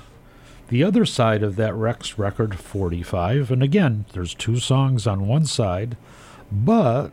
[0.68, 3.50] the other side of that Rex record 45.
[3.50, 5.98] And again, there's two songs on one side,
[6.52, 7.10] but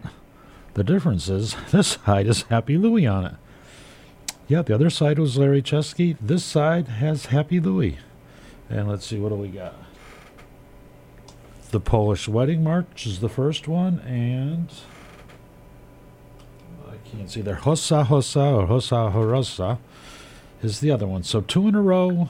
[0.74, 3.34] the difference is this side is Happy Louie on it.
[4.46, 6.18] Yeah, the other side was Larry Chesky.
[6.20, 7.96] This side has Happy Louie.
[8.68, 9.74] And let's see, what do we got?
[11.70, 14.68] The Polish Wedding March is the first one, and
[17.14, 17.56] I can't see there.
[17.56, 19.78] Hossa Hossa or Hossa Horosa
[20.62, 21.22] is the other one.
[21.22, 22.28] So two in a row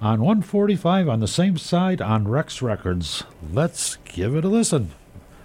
[0.00, 3.24] on 145 on the same side on Rex Records.
[3.52, 4.92] Let's give it a listen.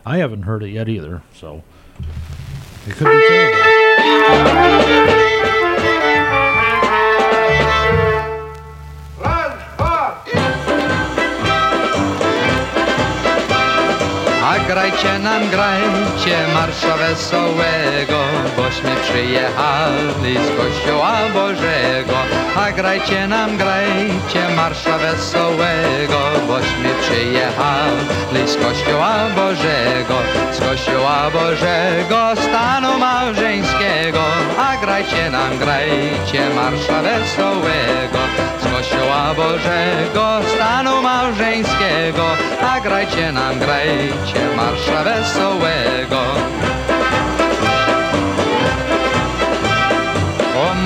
[0.05, 1.63] I haven't heard it yet either, so
[2.85, 5.18] it could be terrible.
[14.79, 18.19] Grajcie nam, grajcie marsza wesołego,
[18.57, 22.17] bośmy przyjechali z kościoła Bożego.
[22.55, 30.15] A grajcie nam, grajcie marsza wesołego, bośmy przyjechali z kościoła Bożego,
[30.51, 34.23] z kościoła Bożego, stanu małżeńskiego.
[34.59, 38.19] A grajcie nam, grajcie marsza wesołego,
[38.89, 42.25] kościoła Bożego, stanu małżeńskiego,
[42.61, 46.21] a grajcie nam, grajcie marsza wesołego.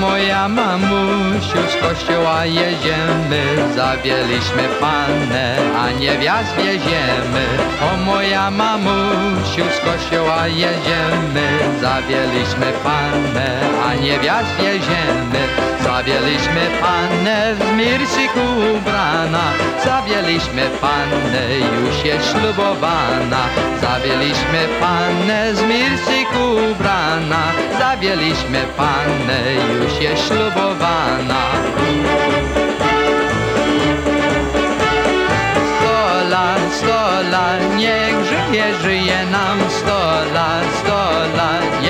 [0.04, 3.42] Moja mamusiu, z kościoła jedziemy,
[3.74, 7.44] zawieliśmy pannę, a niewiast wieziemy.
[7.86, 11.46] O moja mamusiu, z kościoła jedziemy,
[11.80, 13.48] zawieliśmy pannę,
[13.86, 15.40] a niewiast wieziemy.
[15.84, 18.40] Zawieliśmy pannę w mirsiku
[18.76, 19.52] ubrana,
[19.84, 21.42] zawieliśmy pannę,
[21.80, 23.42] już jest ślubowana.
[23.80, 27.42] Zawieliśmy pannę z mirsiku ubrana,
[27.78, 29.40] zawieliśmy pannę,
[29.74, 31.42] już się ślubowana.
[35.76, 41.83] Stola, stola, niech żyje, żyje nam stola, stola.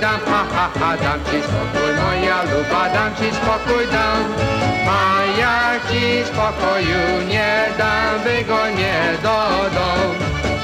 [0.00, 4.22] Dam, ha, ha, ha, dam ci spokój, moja luba, dam ci spokój, dam.
[4.88, 5.00] A
[5.40, 9.38] jak ci spokoju nie dam, wygonię do
[9.76, 10.14] domu.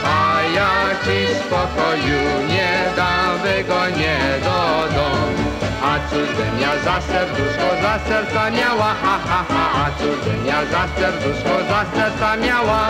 [0.05, 4.61] A jak ci spokoju nie dam, wygonię do
[4.95, 5.45] domu.
[5.83, 10.47] A cóż bym ja za serduszko, za serca miała, ha, ha, ha, a cóż bym
[10.47, 12.89] ja za serduszko, za serca miała,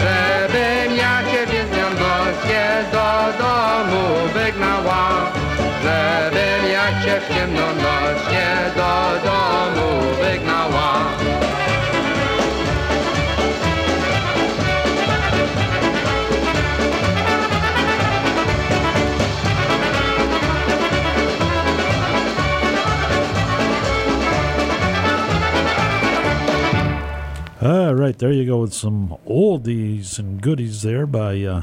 [0.00, 1.88] żebym ja ciebie z nią
[2.92, 3.08] do
[3.38, 5.32] domu wygnała,
[6.12, 7.28] żebym ja cię w
[8.76, 8.94] do
[9.24, 11.12] domu wygnała.
[27.62, 31.62] All right, there you go with some oldies and goodies there by uh,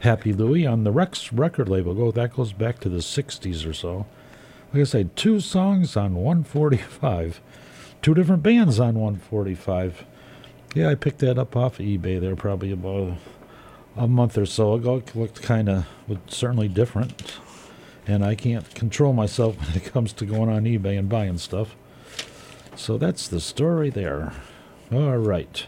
[0.00, 1.94] Happy Louie on the Rex record label.
[1.94, 4.06] Go that goes back to the '60s or so.
[4.72, 7.40] Like I said, two songs on 145,
[8.02, 10.04] two different bands on 145.
[10.74, 13.16] Yeah, I picked that up off eBay there probably about
[13.96, 14.96] a, month or so ago.
[14.96, 15.86] It looked kind of
[16.26, 17.38] certainly different,
[18.06, 21.74] and I can't control myself when it comes to going on eBay and buying stuff.
[22.74, 24.32] So that's the story there.
[24.92, 25.66] All right.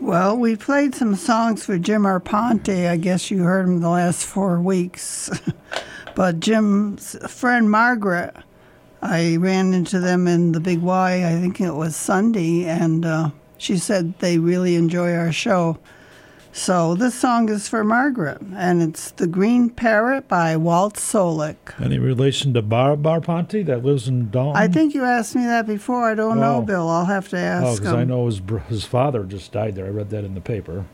[0.00, 2.88] Well, we played some songs for Jim Arponte.
[2.88, 5.30] I guess you heard him the last four weeks.
[6.14, 8.34] but Jim's friend Margaret,
[9.02, 13.30] I ran into them in the Big Y, I think it was Sunday, and uh,
[13.56, 15.78] she said they really enjoy our show.
[16.58, 21.80] So this song is for Margaret, and it's The Green Parrot by Walt Solek.
[21.80, 24.60] Any relation to Bar Barponte that lives in Dalton?
[24.60, 26.10] I think you asked me that before.
[26.10, 26.62] I don't know, Oh.
[26.62, 26.88] Bill.
[26.88, 27.64] I'll have to oh, ask.
[27.64, 29.86] Oh, because I know his his father just died there.
[29.86, 30.84] I read that in the paper.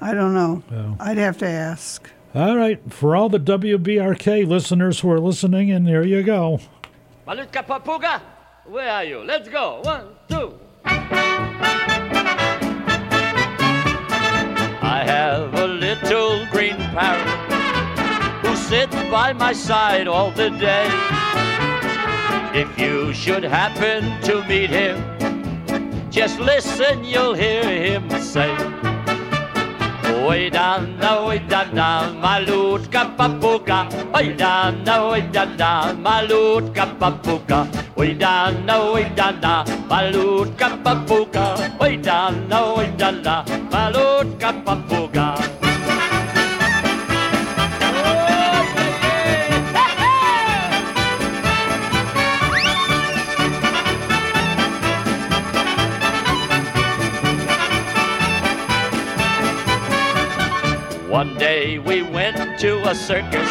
[0.00, 0.64] I don't know.
[0.72, 0.96] Oh.
[0.98, 2.10] I'd have to ask.
[2.34, 6.58] All right, for all the WBRK listeners who are listening, and there you go.
[7.24, 8.20] Malutka papuga,
[8.66, 9.20] where are you?
[9.20, 9.80] Let's go.
[9.84, 10.58] One, two.
[15.88, 17.26] Little green parrot
[18.42, 20.86] who sits by my side all the day.
[22.52, 24.96] If you should happen to meet him,
[26.10, 28.52] just listen, you'll hear him say,
[30.28, 31.88] Oi dana, oi dana,
[32.22, 33.78] malutka papuka.
[34.14, 35.70] Oi dana, oi dana,
[36.06, 37.60] malutka papuka.
[37.96, 41.46] Oi dana, oi dana, malutka papuka.
[41.80, 45.67] Oi dana, oi dana, malutka papuka.
[61.08, 63.48] One day we went to a circus,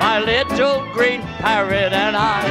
[0.00, 2.42] my little green parrot and I.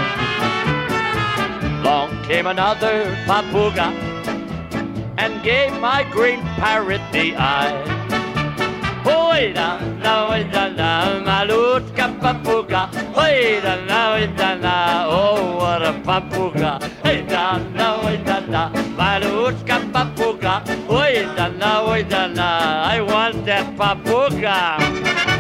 [1.84, 3.92] Long came another papuga
[5.18, 7.76] and gave my green parrot the eye.
[9.06, 9.78] Oi da
[10.32, 12.90] oi da na, malutka papuga.
[13.16, 16.82] Oi da na, oi da na, oh what a papuga.
[17.04, 20.64] Hey da na, oi da na, malutka papuga.
[20.90, 25.33] Oi da na, oi da na, I want that papuga.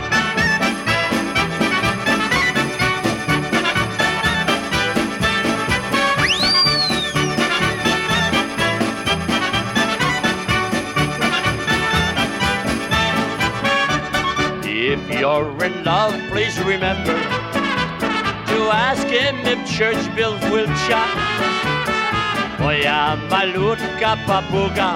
[15.24, 17.16] You're in love, please remember
[18.52, 21.20] to ask him if church bells will chime.
[22.68, 24.90] Oya malutka papuga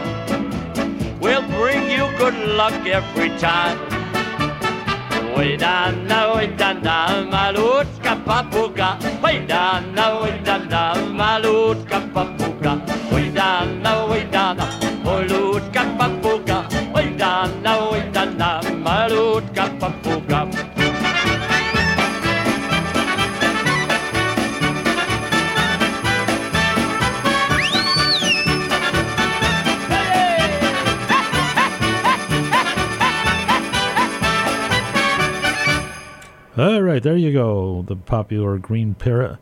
[1.22, 3.80] will bring you good luck every time.
[5.38, 6.98] Oi dana, oi dana,
[7.34, 8.90] malutka papuga.
[9.24, 10.84] Oi dana, oi dana,
[11.22, 12.74] malutka papuga.
[13.14, 13.96] Oi dana,
[36.58, 37.84] All right, there you go.
[37.88, 39.38] The popular green parrot.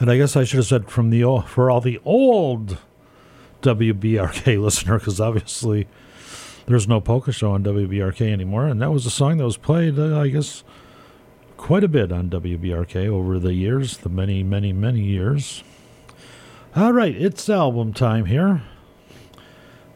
[0.00, 2.78] And I guess I should have said from the for all the old
[3.62, 5.86] WBRK listener, because obviously
[6.66, 8.66] there's no polka show on WBRK anymore.
[8.66, 10.64] And that was a song that was played, uh, I guess,
[11.56, 15.62] quite a bit on WBRK over the years, the many, many, many years.
[16.74, 18.62] All right, it's album time here.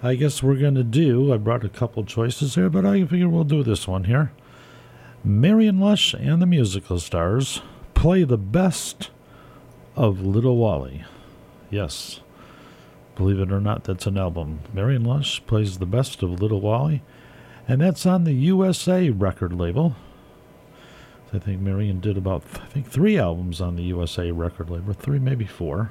[0.02, 3.28] I guess we're going to do, I brought a couple choices here, but I figure
[3.28, 4.32] we'll do this one here.
[5.24, 7.62] Marion Lush and the musical stars
[7.94, 9.10] play the best
[9.96, 11.04] of Little Wally.
[11.70, 12.20] Yes,
[13.16, 14.60] believe it or not, that's an album.
[14.72, 17.02] Marion Lush plays the best of Little Wally,
[17.66, 19.96] and that's on the USA record label.
[21.32, 25.18] I think Marion did about, I think, three albums on the USA record label, three,
[25.18, 25.90] maybe four.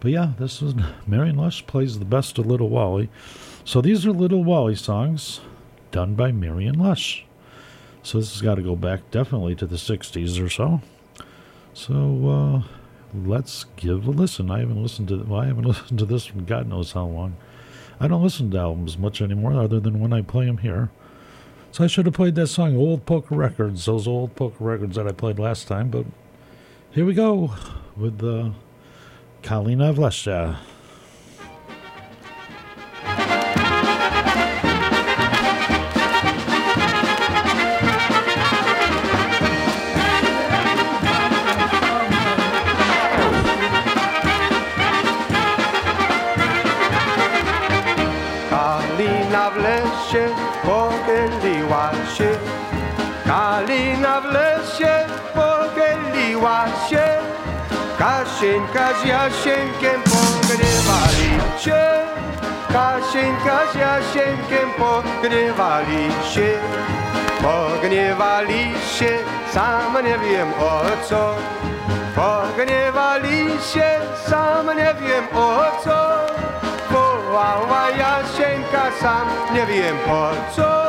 [0.00, 0.74] But yeah, this is
[1.06, 3.08] Marion Lush plays the best of Little Wally.
[3.64, 5.40] So these are Little Wally songs
[5.90, 7.24] done by Marion Lush.
[8.02, 10.80] So this has got to go back definitely to the 60s or so.
[11.72, 12.81] So uh,
[13.14, 14.50] let's give a listen.
[14.50, 17.36] I haven't listened to well, I haven't listened to this from God knows how long.
[18.00, 20.90] I don't listen to albums much anymore, other than when I play them here.
[21.70, 25.06] So I should have played that song, Old Polka Records, those old polka records that
[25.06, 25.88] I played last time.
[25.88, 26.04] But
[26.90, 27.54] here we go
[27.96, 28.50] with uh,
[29.42, 30.58] Kalina Vlesha.
[61.64, 61.82] Się.
[62.72, 66.02] Kasieńka z Jasieńkiem pogrywali
[66.32, 66.58] się.
[67.42, 69.18] Pogniewali się,
[69.52, 71.34] sam nie wiem o co.
[72.14, 73.90] Pogniewali się,
[74.28, 75.98] sam nie wiem o co.
[76.90, 80.82] Wołała Jasieńka, sam nie wiem po co.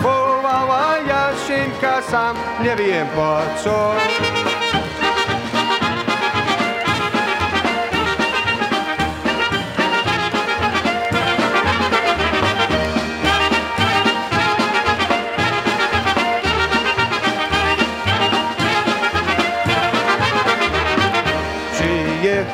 [0.00, 4.59] Wołała Jasieńka, sam nie wiem po co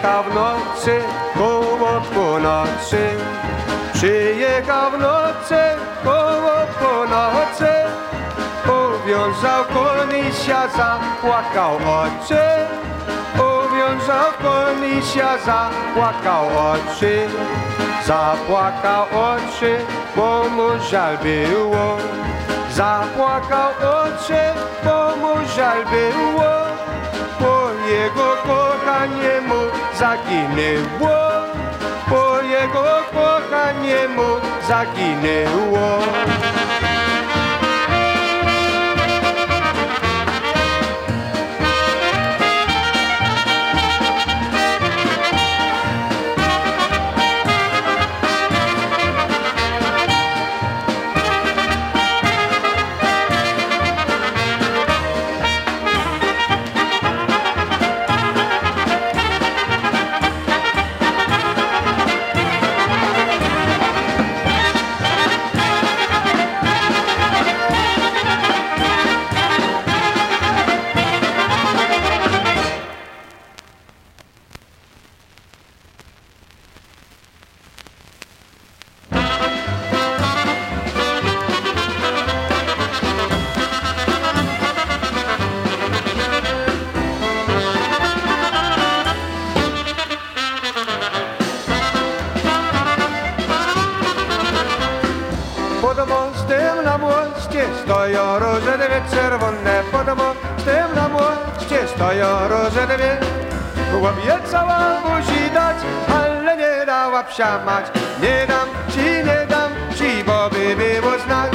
[0.06, 1.00] Przyjechał w nocy
[1.34, 3.08] koło północy
[3.94, 5.56] Przyjechał w nocy
[6.04, 7.68] koło po nocy.
[8.64, 12.42] Uwiązał konisia, zapłakał oczy.
[13.34, 17.26] Uwiązał konisia, zapłakał oczy.
[18.06, 19.78] Zapłakał oczy,
[20.16, 21.96] bo mu żal było.
[22.70, 24.40] Zapłakał oczy,
[24.84, 26.75] bo mu żal było
[27.88, 29.60] jego kochaniemu
[29.98, 31.18] zaginęło,
[32.10, 34.28] po jego kochaniemu
[34.68, 35.98] zaginęło.
[102.76, 103.16] Róże dwie
[104.08, 105.76] Obiecała musi dać,
[106.08, 107.86] ale nie dała psiamać
[108.22, 111.52] Nie dam ci, nie dam ci, bo by było znać.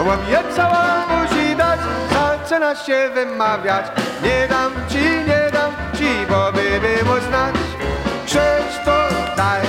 [0.00, 1.80] Obiecała musi dać,
[2.12, 3.86] zaczyna się wymawiać.
[4.22, 7.54] Nie dam ci, nie dam ci, bo by było znać.
[8.26, 9.60] Krzyż to daj,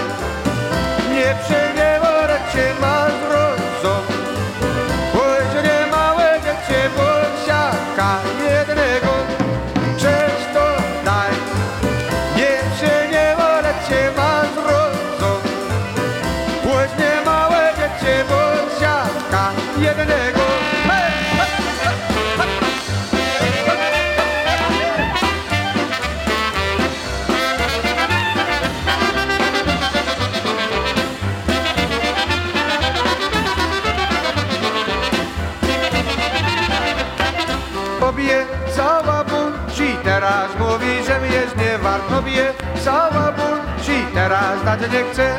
[40.21, 43.33] teraz mówi, że mi jest nie wart Obiecała
[43.81, 45.37] ci teraz dać nie chce.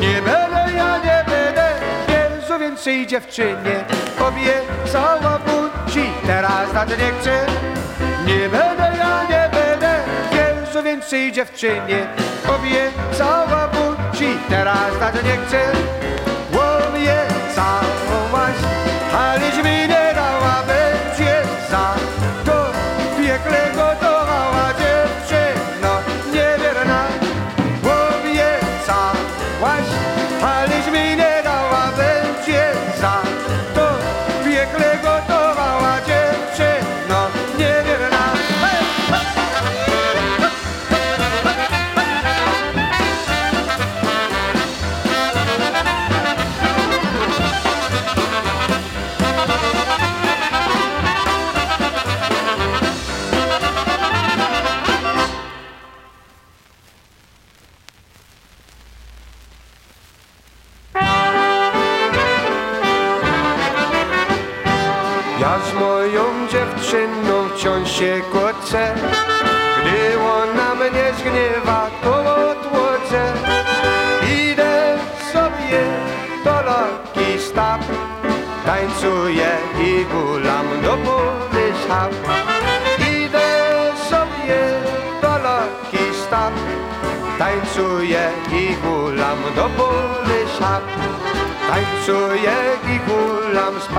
[0.00, 1.68] Nie będę, ja nie będę.
[2.08, 3.84] Wierzu więcej dziewczynie
[4.20, 5.38] Obiecała
[5.86, 7.46] ci teraz dać nie chce.
[8.26, 9.94] Nie będę, ja nie będę.
[10.32, 12.06] Wierzu więcej dziewczynie
[12.48, 13.68] Obiecała
[14.14, 15.60] ci teraz dać nie chce.
[16.52, 17.36] Obiecałaś,
[19.14, 20.81] aleś mi nie dała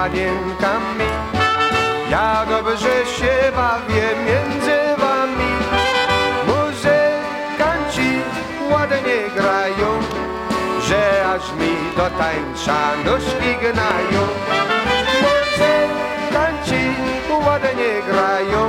[0.04, 1.10] panienkami
[2.10, 5.52] Ja dobrze się bawię między wami.
[6.48, 8.10] Muzykanci
[8.72, 9.90] ładnie grają
[10.88, 14.22] Że aż mi do tańca nóżki gnają
[15.24, 16.84] Muzykanci
[17.46, 18.62] ładnie grają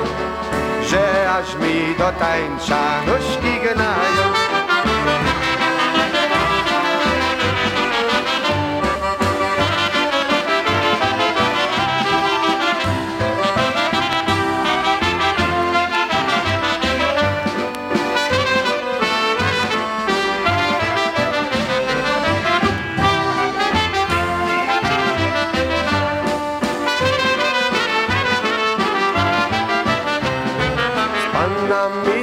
[0.86, 4.53] Że aż mi do tańca nóżki gnają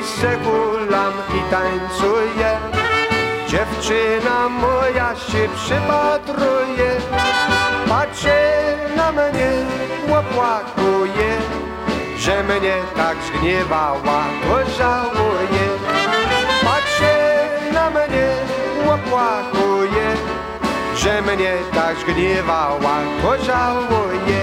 [0.04, 2.58] se kulam i tańcuję.
[3.48, 6.92] Dziewczyna moja się przypatruje,
[7.90, 8.42] patrzy
[8.96, 9.52] na mnie,
[10.20, 11.32] opłakuje,
[12.18, 15.66] że mnie tak zgniewała, to żałuję.
[16.64, 17.16] Patrzy
[17.74, 18.30] na mnie,
[18.86, 20.16] opłakuje,
[20.96, 24.42] że mnie tak zgniewała, to żałuję.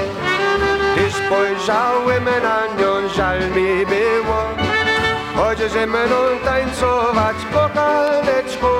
[0.97, 4.57] Gdy spojrzałem na nią, żal mi było,
[5.39, 8.70] choć ze mną tańcować kochałeczko.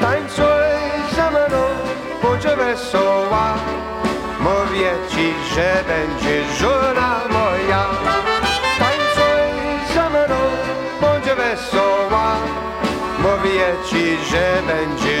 [0.00, 0.72] Tańcuj
[1.16, 1.62] ze mną,
[2.22, 3.54] bądź wesoła,
[4.40, 7.84] mówię ci, że będzie żona moja.
[8.78, 9.46] Tańcuj
[9.94, 10.40] ze mną,
[11.00, 12.26] bądź wesoła,
[13.18, 15.15] mówię ci, że będzie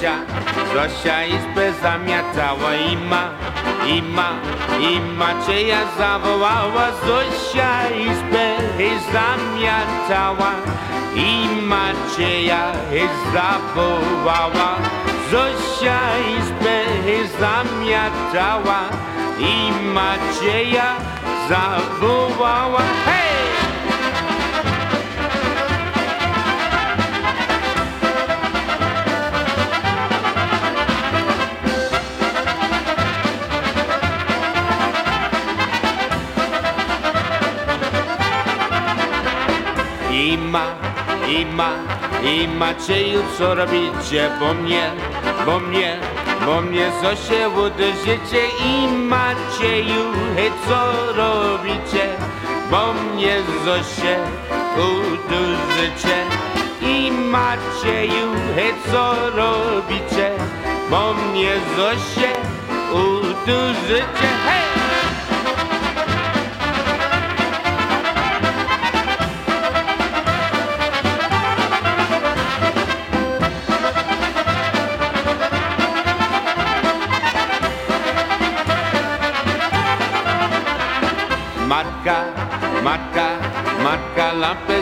[0.00, 0.24] Zosia,
[0.72, 3.30] Zosia izbę zamiatała i ma,
[3.86, 4.32] i ma,
[4.80, 8.56] i Macieja zawołała Zosia izbę
[9.12, 10.52] zamiatała
[11.14, 12.72] i Macieja
[13.32, 14.76] zawołała
[15.30, 16.00] Zosia
[16.38, 16.80] izbę
[17.40, 18.80] zamiatała
[19.38, 20.96] i Macieja
[21.48, 22.82] zawołała.
[23.06, 23.19] Hej!
[41.60, 41.70] Ma,
[42.24, 44.92] i Macieju co robicie, bo mnie,
[45.46, 45.98] bo mnie,
[46.46, 50.04] bo mnie Zosie uderzycie i Macieju,
[50.36, 50.80] hej co
[51.20, 52.04] robicie,
[52.70, 54.16] bo mnie Zosie
[54.90, 56.16] uderzycie
[56.82, 59.04] i Macieju, hej co
[59.40, 60.30] robicie,
[60.90, 62.30] bo mnie Zosie
[62.92, 64.79] uderzycie, hej!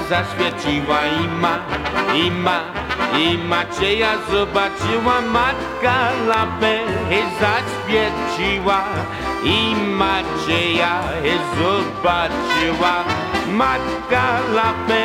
[0.09, 1.59] Zaświeciła i ma,
[2.15, 2.61] i ma,
[3.19, 5.21] i Macieja zobaczyła.
[5.21, 6.79] Matka lampę
[7.41, 8.85] zaświeciła
[9.45, 11.01] i Macieja
[11.59, 12.95] zobaczyła.
[13.53, 14.25] Matka
[14.55, 15.03] lampę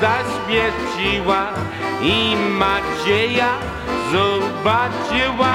[0.00, 1.46] zaświeciła
[2.02, 3.48] i Macieja
[4.12, 5.54] zobaczyła.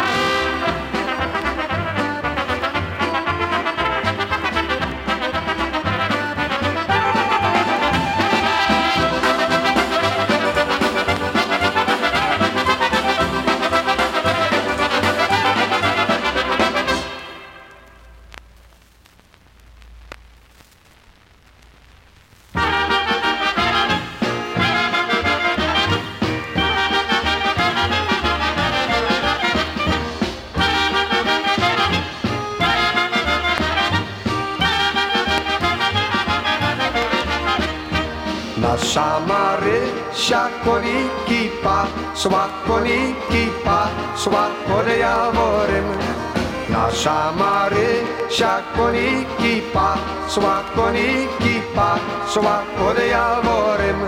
[48.77, 53.99] Marysia koniki pasła, koniki pasła pod jaworem.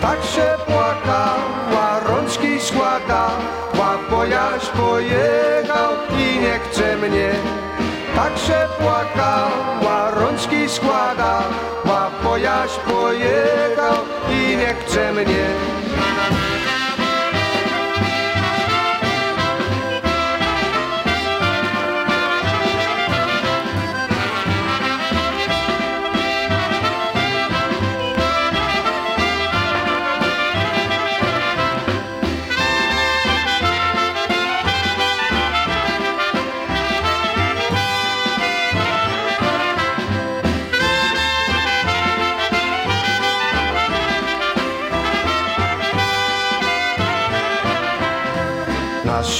[0.00, 7.30] Tak się płakała, rączki składała, bo jaś pojechał i nie chce mnie.
[8.16, 13.96] tak się płakała, rączki składała, bo jaś pojechał
[14.30, 15.46] i nie chce mnie.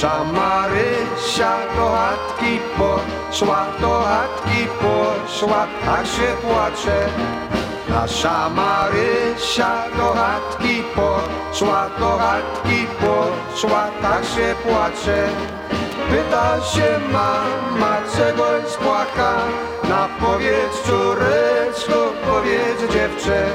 [0.01, 7.07] Nasza Marysia do chatki poszła, do chatki poszła, tak się płacze.
[7.89, 15.29] Nasza Marysia do chatki poszła, do chatki poszła, tak się płacze.
[16.09, 19.35] Pyta się mama, czegoś spłaka,
[19.89, 23.49] na powiedz córeczko, powiedz dziewczę.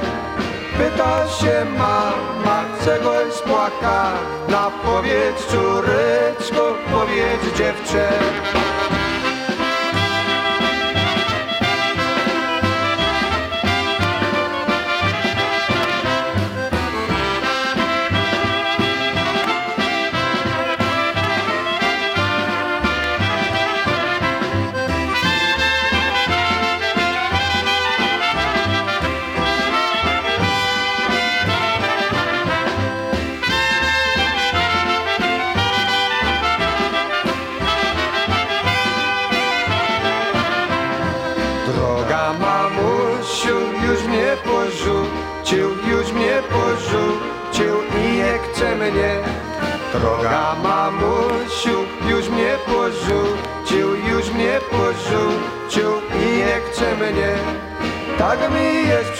[0.79, 2.56] Pyta się mama,
[2.87, 4.13] czegoś spłaka,
[4.49, 8.09] na powiedz córeczko, powiedz dziewczę.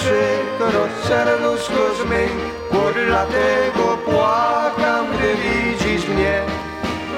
[0.07, 6.43] Przykro, serduszko zmiękło, dlatego płakam, gdy widzisz mnie.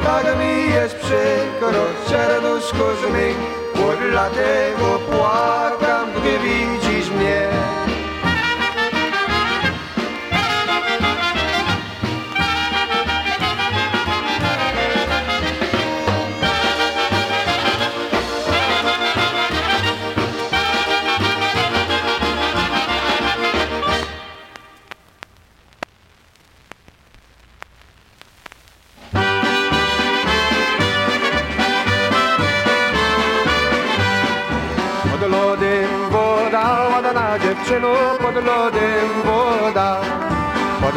[0.05, 6.88] Tak mi jest przykro, serduszko zmiękło, dlatego płakam, gdy widzisz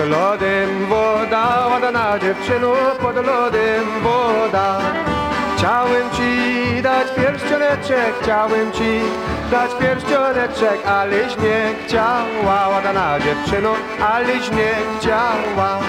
[0.06, 4.80] lodem woda, ładna dziewczyno, pod lodem woda.
[5.58, 9.00] Chciałem ci dać pierścioneczek, chciałem ci
[9.52, 13.74] dać pierścioneczek, aleś nie chciała, ładna dziewczyno,
[14.14, 15.80] aleś nie chciała.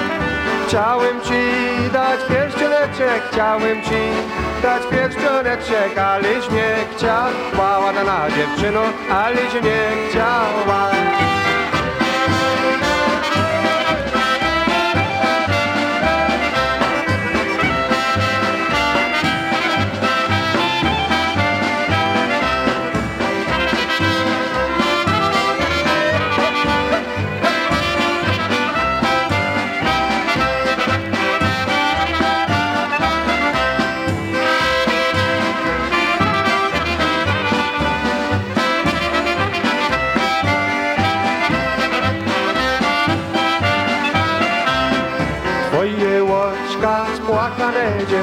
[0.66, 1.42] Chciałem ci
[1.92, 4.02] dać pierścioneczek, chciałem ci
[4.62, 10.90] dać pierścioneczek, aleś nie chciała, ładna dziewczyno, aleś nie chciała.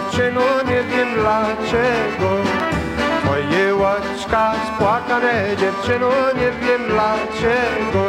[0.09, 2.29] Spłakane dziewczyno, nie wiem dlaczego.
[3.23, 8.03] Twoje łożka spłakane dziewczyno, nie wiem dlaczego.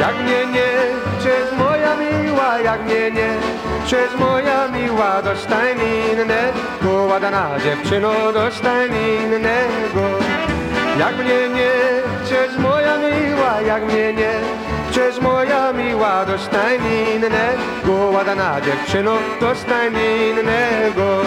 [0.00, 0.70] Jak mnie nie,
[1.18, 3.28] przez moja miła, jak mnie nie,
[3.86, 5.78] przez moja miła, dostań
[6.12, 8.90] innego, ładna dziewczyno, dostań
[9.24, 10.08] innego.
[10.98, 11.72] Jak mnie nie,
[12.24, 14.32] przez moja miła, jak mnie nie,
[14.92, 16.80] przez moja miła, dostań
[17.16, 19.92] innego, ładna dziewczyno, dostań
[20.30, 21.22] innego.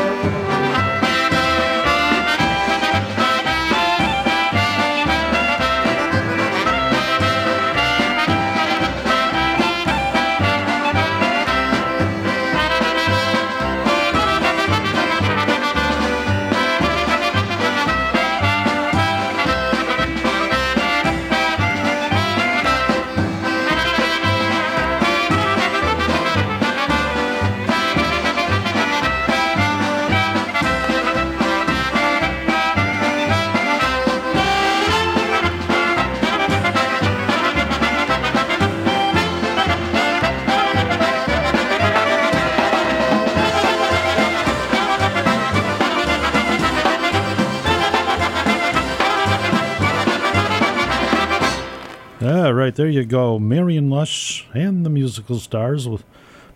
[52.75, 53.39] Right there you go.
[53.39, 56.03] Marion Lush and the musical stars with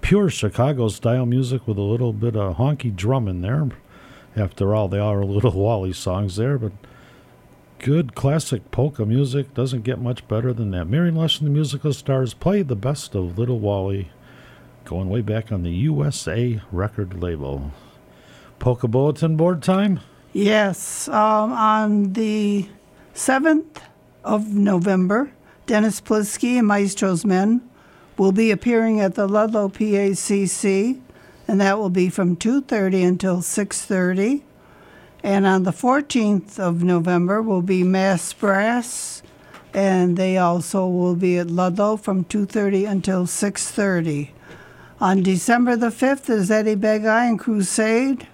[0.02, 3.70] pure Chicago style music with a little bit of honky drum in there.
[4.36, 6.74] After all, they are little Wally songs there, but
[7.78, 10.90] good classic polka music doesn't get much better than that.
[10.90, 14.12] Marion Lush and the musical stars play the best of Little Wally,
[14.84, 17.72] going way back on the USA record label.
[18.60, 20.02] Polka Bulletin Board time?
[20.34, 22.68] Yes, um, on the
[23.14, 23.78] 7th
[24.26, 25.32] of November,
[25.70, 27.62] Dennis Polisky and Maestro's Men
[28.18, 31.00] will be appearing at the Ludlow PACC,
[31.48, 34.42] and that will be from 2.30 until 6.30.
[35.22, 39.22] And on the 14th of November will be Mass Brass,
[39.72, 44.30] and they also will be at Ludlow from 2.30 until 6.30.
[45.00, 48.28] On December the 5th is Eddie Begai and Crusade.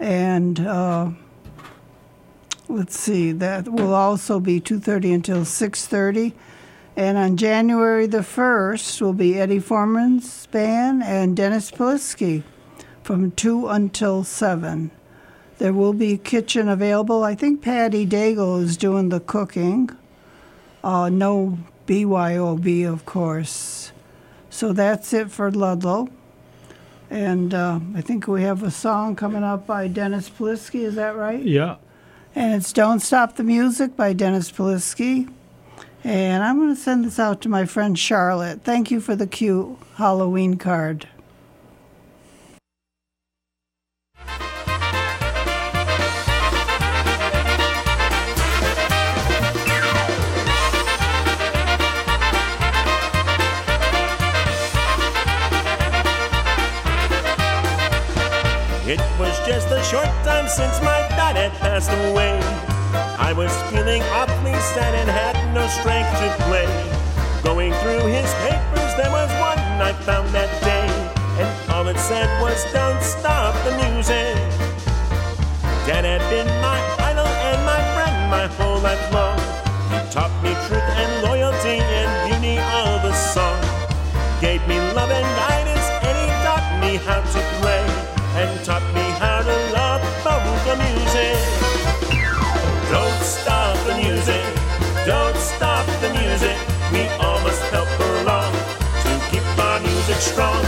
[0.00, 1.10] And uh,
[2.68, 6.32] let's see, that will also be 2.30 until 6.30.
[6.96, 12.42] And on January the 1st will be Eddie Forman's band and Dennis Polisky
[13.02, 14.90] from 2 until 7.
[15.58, 17.22] There will be a kitchen available.
[17.22, 19.90] I think Patty Daigle is doing the cooking.
[20.82, 23.92] Uh, no BYOB, of course.
[24.50, 26.08] So that's it for Ludlow.
[27.10, 31.16] And uh, I think we have a song coming up by Dennis Polisky, is that
[31.16, 31.42] right?
[31.42, 31.76] Yeah.
[32.36, 35.32] And it's Don't Stop the Music by Dennis Polisky.
[36.04, 38.60] And I'm going to send this out to my friend Charlotte.
[38.62, 41.08] Thank you for the cute Halloween card.
[58.88, 62.34] It was just a short time since my dad had passed away.
[63.14, 66.66] I was feeling awfully sad and had no strength to play.
[67.46, 70.90] Going through his papers, there was one I found that day,
[71.38, 74.34] and all it said was, Don't stop the music.
[75.86, 79.38] Dad had been my idol and my friend my whole life long.
[79.94, 83.62] He taught me truth and loyalty and beauty of a song.
[84.40, 87.86] Gave me love and guidance, and he taught me how to play,
[88.42, 89.15] and taught me
[90.78, 91.38] music.
[92.90, 94.44] Don't stop the music,
[95.04, 96.56] don't stop the music.
[96.92, 97.88] We all must help
[98.20, 98.52] along
[99.04, 100.62] to keep our music strong.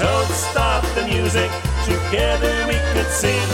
[0.00, 1.50] Don't stop the music,
[1.84, 3.48] together we could sing.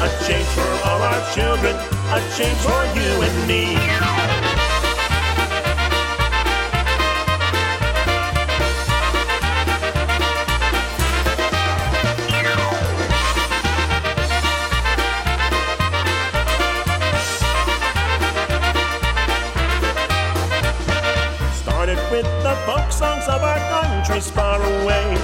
[0.00, 1.74] A change for all our children,
[2.14, 4.67] a change for you and me.
[24.26, 25.14] Far away,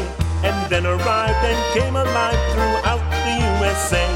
[0.44, 4.06] and then arrived and came alive throughout the USA.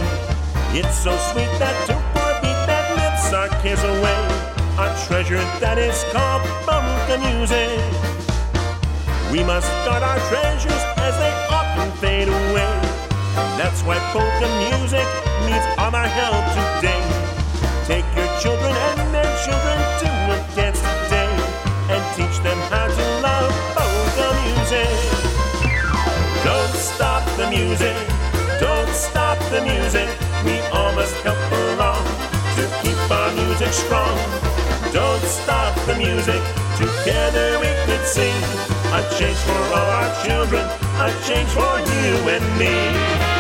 [0.71, 4.23] It's so sweet that to forbeat that lifts our cares away.
[4.79, 7.83] Our treasure that is called polka music.
[9.33, 12.79] We must guard our treasures as they often fade away.
[13.59, 15.09] That's why polka music
[15.51, 17.03] needs all our help today.
[17.91, 20.39] Take your children and their children to a
[29.89, 30.09] music.
[30.45, 32.05] We all must help along
[32.57, 34.19] to keep our music strong.
[34.93, 36.43] Don't stop the music,
[36.77, 38.37] together we could sing.
[38.93, 40.65] A change for all our children,
[41.01, 43.38] a change for you and me.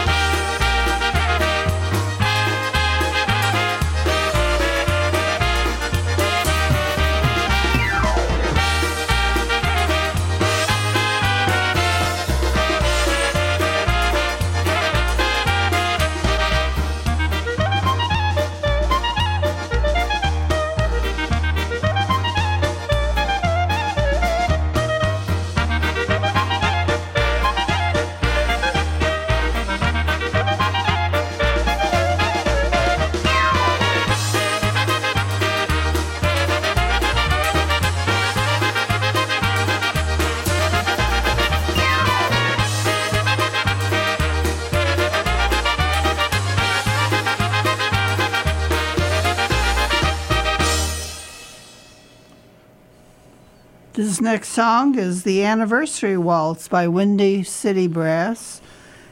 [54.19, 58.61] This next song is The Anniversary Waltz by Windy City Brass.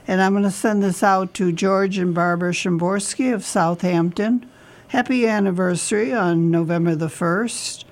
[0.09, 4.51] And I'm going to send this out to George and Barbara Shimborsky of Southampton.
[4.89, 7.85] Happy anniversary on November the 1st.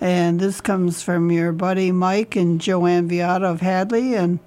[0.00, 4.38] And this comes from your buddy Mike and Joanne Viata of Hadley, and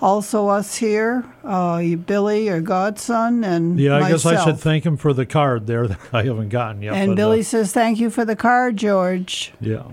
[0.00, 4.96] also us here, uh, Billy, your godson, and Yeah, I guess I should thank him
[4.96, 6.94] for the card there that I haven't gotten yet.
[6.94, 9.84] And but, uh, Billy says, "Thank you for the card, George." yeah.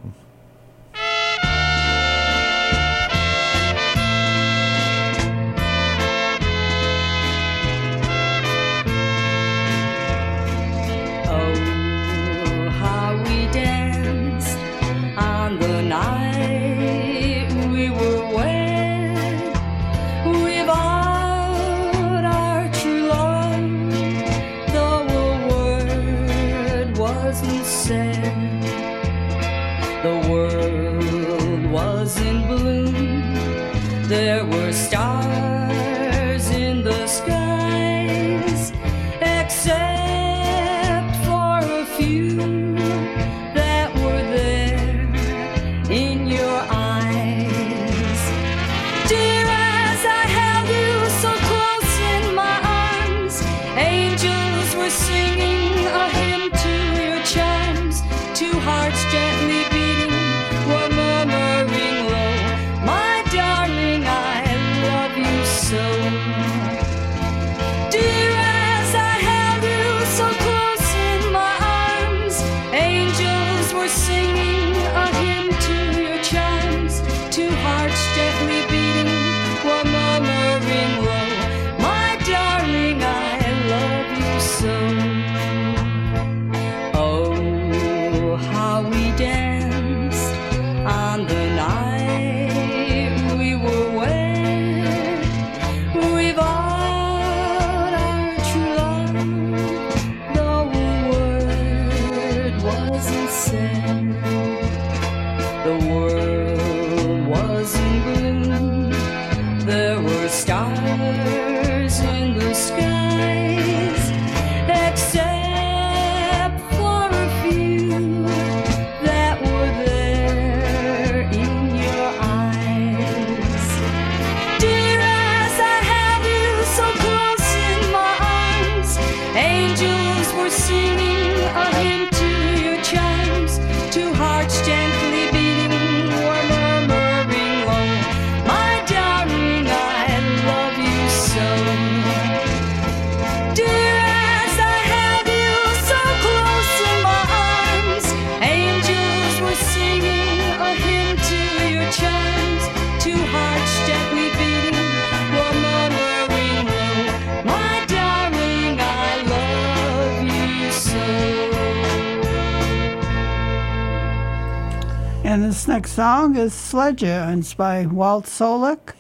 [165.80, 168.96] Next song is Sledge, and it's by Walt Solek.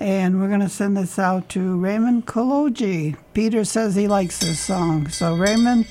[0.00, 3.16] And we're going to send this out to Raymond Koloji.
[3.34, 5.08] Peter says he likes this song.
[5.10, 5.86] So, Raymond,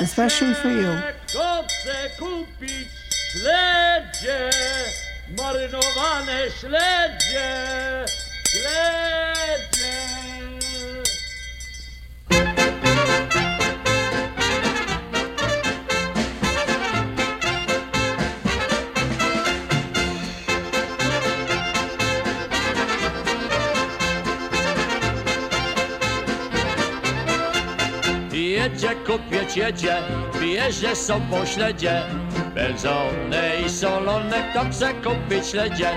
[0.00, 0.96] especially for you.
[1.26, 2.88] Chce kupić
[3.32, 4.50] śledzie,
[5.36, 8.06] marynowane śledzie,
[8.48, 9.09] śledzie.
[28.60, 29.96] Jedzie kupiec jedzie,
[30.40, 32.02] bierze sobą śledzie.
[32.54, 35.90] Wędzone i solone, kto chce kupić śledzie?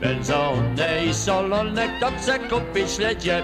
[0.00, 3.42] Wędzone i solone, kto chce kupić śledzie?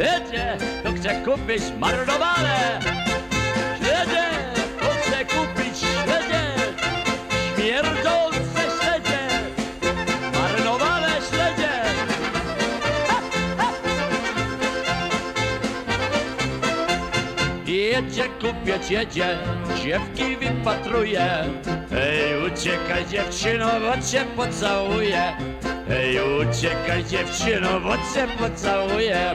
[0.00, 3.01] Jedzie, kto chce kupić marynowane
[17.92, 19.38] Jedzie kupiec, jedzie,
[19.82, 21.44] dziewki wypatruje.
[21.92, 25.36] Ej, uciekaj dziewczyno, bo cię pocałuję.
[25.90, 29.34] Ej, uciekaj dziewczyno, bo cię pocałuję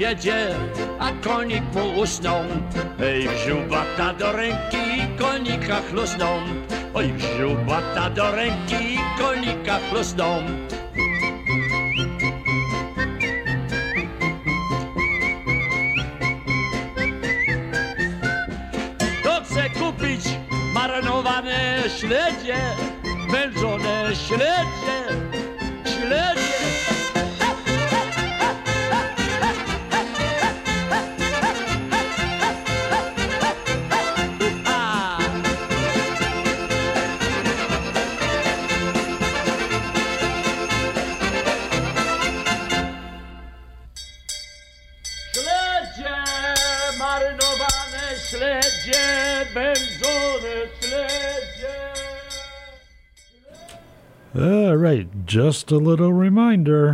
[0.00, 0.54] jedzie,
[0.98, 2.44] a konik mu usnął.
[3.02, 6.38] Ej, wziął bata do ręki i konika chlusnął.
[6.94, 10.40] Oj, wziął bata do ręki i konika chlusnął.
[19.44, 20.24] Chce kupić
[20.74, 22.56] marynowane śledzie,
[55.28, 56.87] just a little reminder.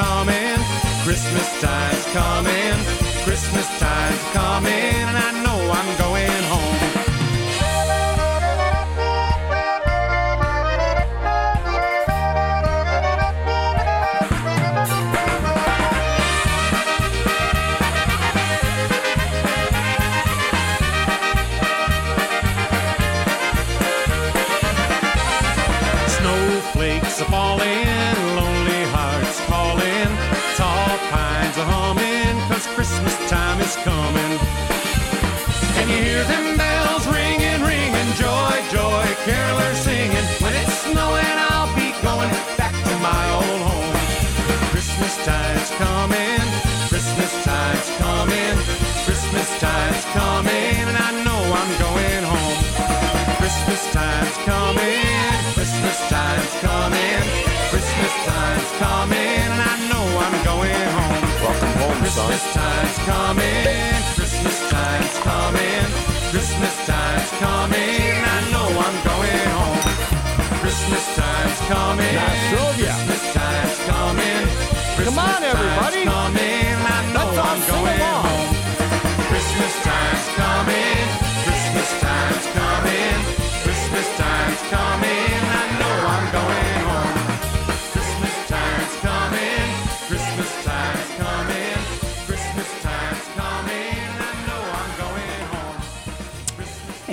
[0.00, 0.58] Coming,
[1.04, 2.76] Christmas time's coming,
[3.24, 5.39] Christmas time's coming,
[36.30, 38.10] them bells ringing, ringing?
[38.14, 40.26] Joy, joy, carolers singing.
[40.42, 42.30] When it's snowing, I'll be going
[42.60, 43.96] back to my old home.
[44.72, 46.42] Christmas time's coming,
[46.88, 48.56] Christmas time's coming,
[49.06, 52.58] Christmas time's coming, and I know I'm going home.
[53.40, 57.22] Christmas time's coming, Christmas time's coming,
[57.72, 61.22] Christmas time's coming, and I know I'm going home.
[61.44, 65.86] Welcome home, Christmas time's coming, Christmas time's coming,
[66.30, 69.82] Christmas time's coming, I know I'm going home.
[70.62, 74.46] Christmas time's coming, oh, Christmas time's coming,
[75.04, 76.04] Come on, Christmas everybody.
[76.04, 78.24] time's coming, and I know Let's all I'm sing going along.
[78.24, 78.59] home.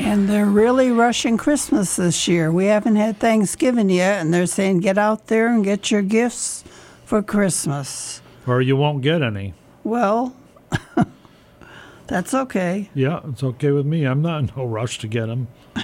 [0.08, 2.50] And they're really rushing Christmas this year.
[2.50, 6.64] We haven't had Thanksgiving yet, and they're saying get out there and get your gifts
[7.04, 8.22] for Christmas.
[8.48, 9.54] Or you won't get any.
[9.84, 10.34] Well,
[12.08, 12.90] that's okay.
[12.94, 14.06] Yeah, it's okay with me.
[14.06, 15.50] I'm not in no rush to get them.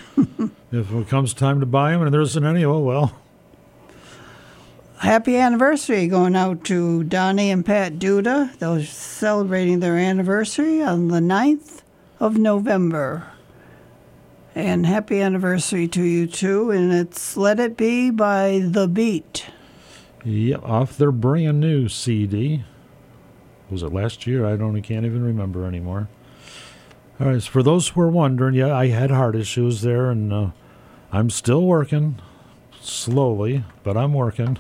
[0.72, 3.20] if it comes time to buy them and there isn't any, oh well.
[5.00, 8.58] Happy anniversary going out to Donnie and Pat Duda.
[8.58, 11.82] They're celebrating their anniversary on the 9th
[12.22, 13.33] of November.
[14.56, 16.70] And happy anniversary to you too.
[16.70, 19.48] And it's Let It Be by The Beat.
[20.24, 22.64] Yeah, off their brand new CD.
[23.72, 24.46] Was it last year?
[24.46, 24.76] I don't.
[24.76, 26.08] I can't even remember anymore.
[27.20, 27.42] All right.
[27.42, 30.50] So for those who are wondering, yeah, I had heart issues there, and uh,
[31.12, 32.22] I'm still working
[32.80, 34.60] slowly, but I'm working.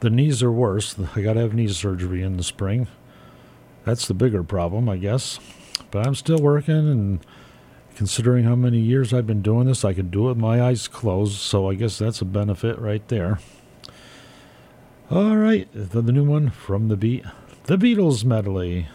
[0.00, 0.94] The knees are worse.
[1.16, 2.86] I got to have knee surgery in the spring.
[3.84, 5.40] That's the bigger problem, I guess.
[5.90, 7.20] But I'm still working and
[7.96, 10.86] considering how many years I've been doing this, I can do it with my eyes
[10.86, 13.40] closed, so I guess that's a benefit right there.
[15.10, 17.24] All right, the, the new one from the beat,
[17.64, 18.88] the Beatles medley.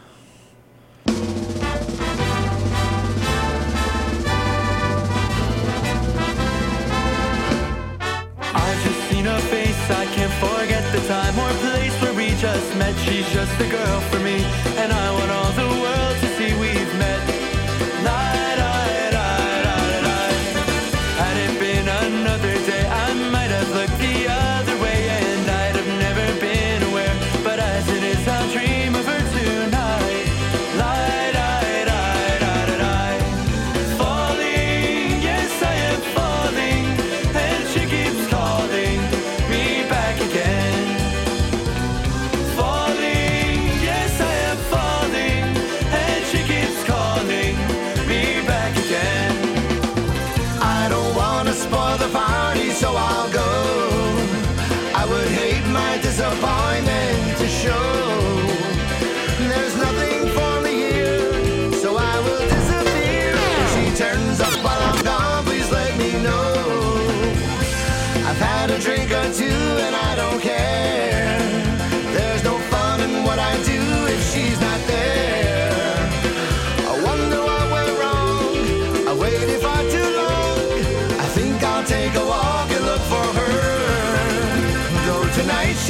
[9.94, 12.96] I can't forget the time or place where we just met.
[13.00, 14.36] She's just a girl for me,
[14.78, 15.41] and I want to.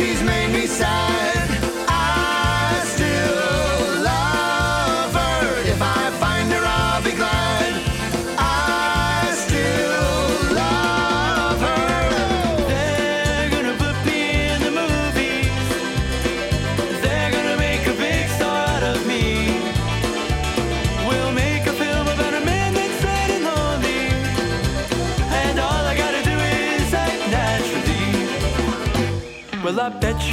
[0.02, 0.41] she's made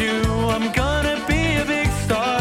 [0.00, 0.22] you,
[0.54, 2.38] I'm gonna be a big star.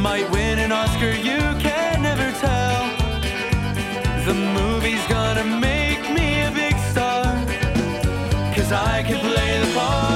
[0.00, 2.82] Might win an Oscar, you can never tell.
[4.26, 7.24] The movie's gonna make me a big star.
[8.54, 10.13] Cause I can play the part.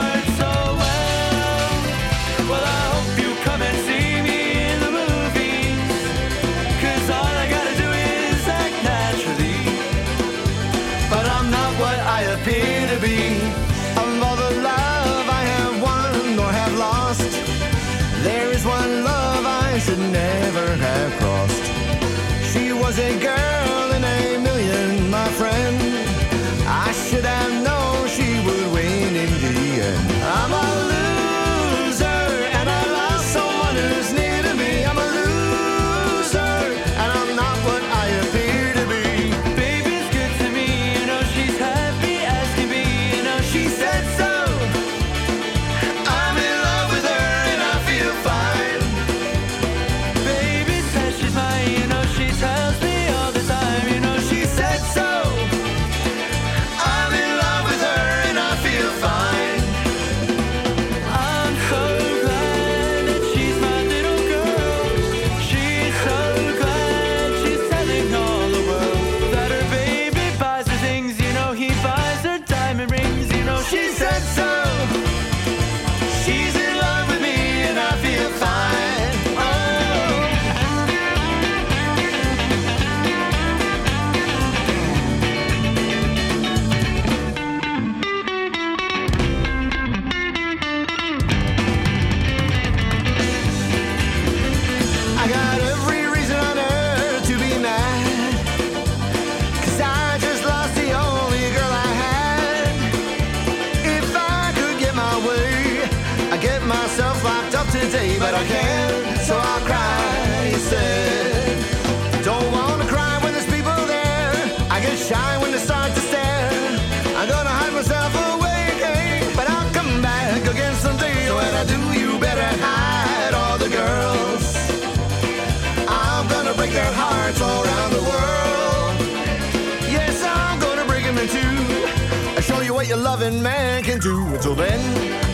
[133.11, 134.17] loving man can do.
[134.35, 134.81] Until then,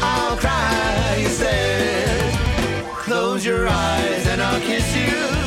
[0.01, 2.33] I'll cry instead.
[3.07, 5.44] Close your eyes and I'll kiss you.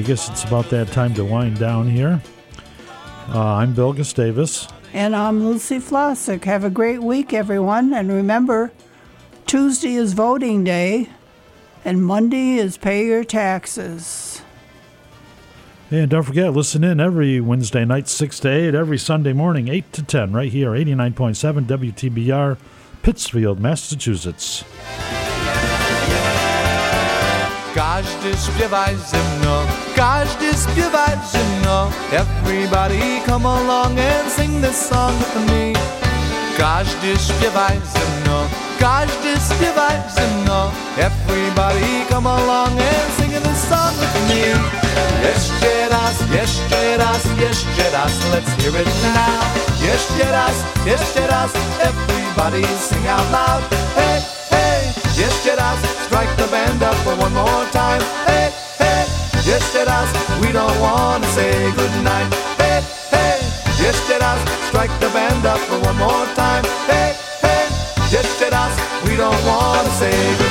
[0.00, 2.20] Right, I guess it's about that time to wind down here.
[3.28, 4.68] Uh, I'm Bill Gustavus.
[4.92, 6.44] And I'm Lucy Flossick.
[6.44, 7.94] Have a great week, everyone.
[7.94, 8.72] And remember,
[9.46, 11.08] Tuesday is voting day,
[11.84, 14.42] and Monday is pay your taxes.
[15.90, 19.92] And don't forget, listen in every Wednesday night, 6 to 8, every Sunday morning, 8
[19.92, 22.58] to 10, right here, 89.7 WTBR,
[23.02, 24.64] Pittsfield, Massachusetts.
[27.74, 30.52] Każdy śpiewaj ze mną, każdy
[31.32, 31.90] ze mną.
[32.12, 35.72] Everybody come along and sing this song with me.
[36.58, 38.48] Każdy śpiewaj ze mną,
[38.80, 40.70] każdy śpiewaj ze mną.
[40.98, 44.44] Everybody come along and sing this song with me.
[45.28, 49.44] Jeszcze raz, jeszcze raz, jeszcze raz, let's hear it now.
[49.82, 50.54] Jeszcze raz,
[50.86, 51.50] jeszcze raz,
[51.80, 53.62] everybody sing out loud.
[53.96, 54.82] Hey, hey,
[55.16, 58.02] jeszcze raz, strike the band up for one more time.
[58.26, 58.59] Hey,
[59.86, 62.32] raz, we don't wanna say goodnight.
[62.56, 63.40] Hey, hey,
[64.20, 66.64] raz, strike the band up for one more time.
[66.86, 67.66] Hey, hey,
[68.52, 68.72] raz,
[69.04, 70.49] we don't wanna say goodnight.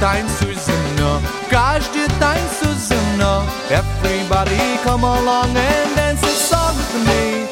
[0.00, 0.76] Tańcuj ze
[2.20, 3.46] tańcuj ze mną.
[3.70, 7.46] Everybody come along and dance a song with me.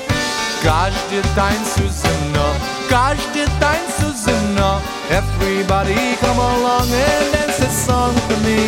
[0.62, 2.44] Każdy tańcuj ze mną,
[2.90, 4.80] każdy tańcuj ze mną.
[5.10, 8.60] Everybody come along and dance a song with me.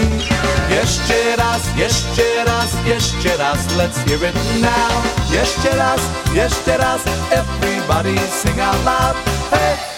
[0.76, 4.92] Jeszcze raz, jeszcze raz, jeszcze raz, let's hear it now.
[5.30, 6.00] Jeszcze raz,
[6.34, 7.00] jeszcze raz,
[7.30, 9.16] everybody sing out loud.
[9.50, 9.95] Hey,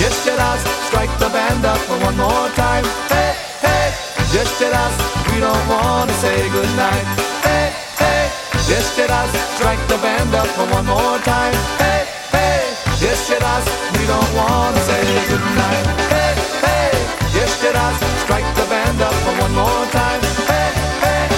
[0.00, 2.84] hey, jeszcze raz, strike the band up for one more time.
[3.08, 3.92] Hey, hey,
[4.32, 4.92] jeszcze raz,
[5.26, 7.06] we don't wanna say goodnight.
[7.42, 8.28] Hey, hey,
[8.68, 11.54] jeszcze raz, strike the band up for one more time.
[11.78, 12.60] Hey, hey,
[13.00, 15.86] jeszcze raz, we don't wanna say goodnight.
[16.10, 16.90] Hey, hey,
[17.34, 17.94] jeszcze raz,
[18.24, 20.20] strike the band up for one more time.
[20.48, 20.72] Hey,
[21.02, 21.28] hey,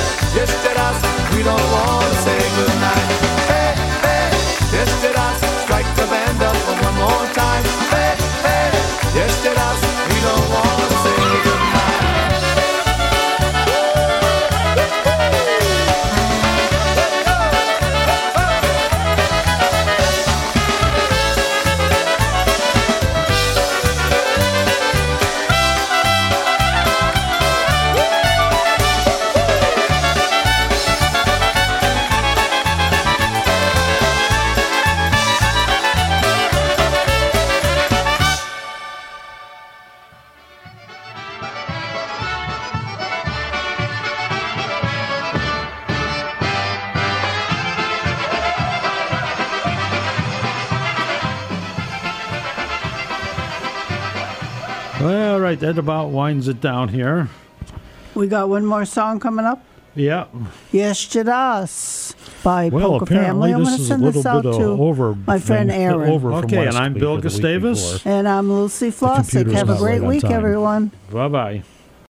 [0.40, 0.96] jeszcze raz,
[1.30, 3.31] we don't wanna say goodnight.
[55.74, 57.28] That about winds it down here.
[58.14, 59.64] We got one more song coming up.
[59.94, 60.26] Yeah.
[60.70, 63.20] Yes, Yesterdas by Well, Polka Family.
[63.20, 65.38] apparently I'm this going to is a send little this out bit to over my
[65.38, 66.10] friend thing- Aaron.
[66.10, 67.42] over Okay, and I'm Bill or the week
[68.02, 68.12] before.
[68.12, 69.52] And I'm Lucy Flossick.
[69.52, 70.92] Have a great right week, everyone.
[71.10, 71.62] Bye bye.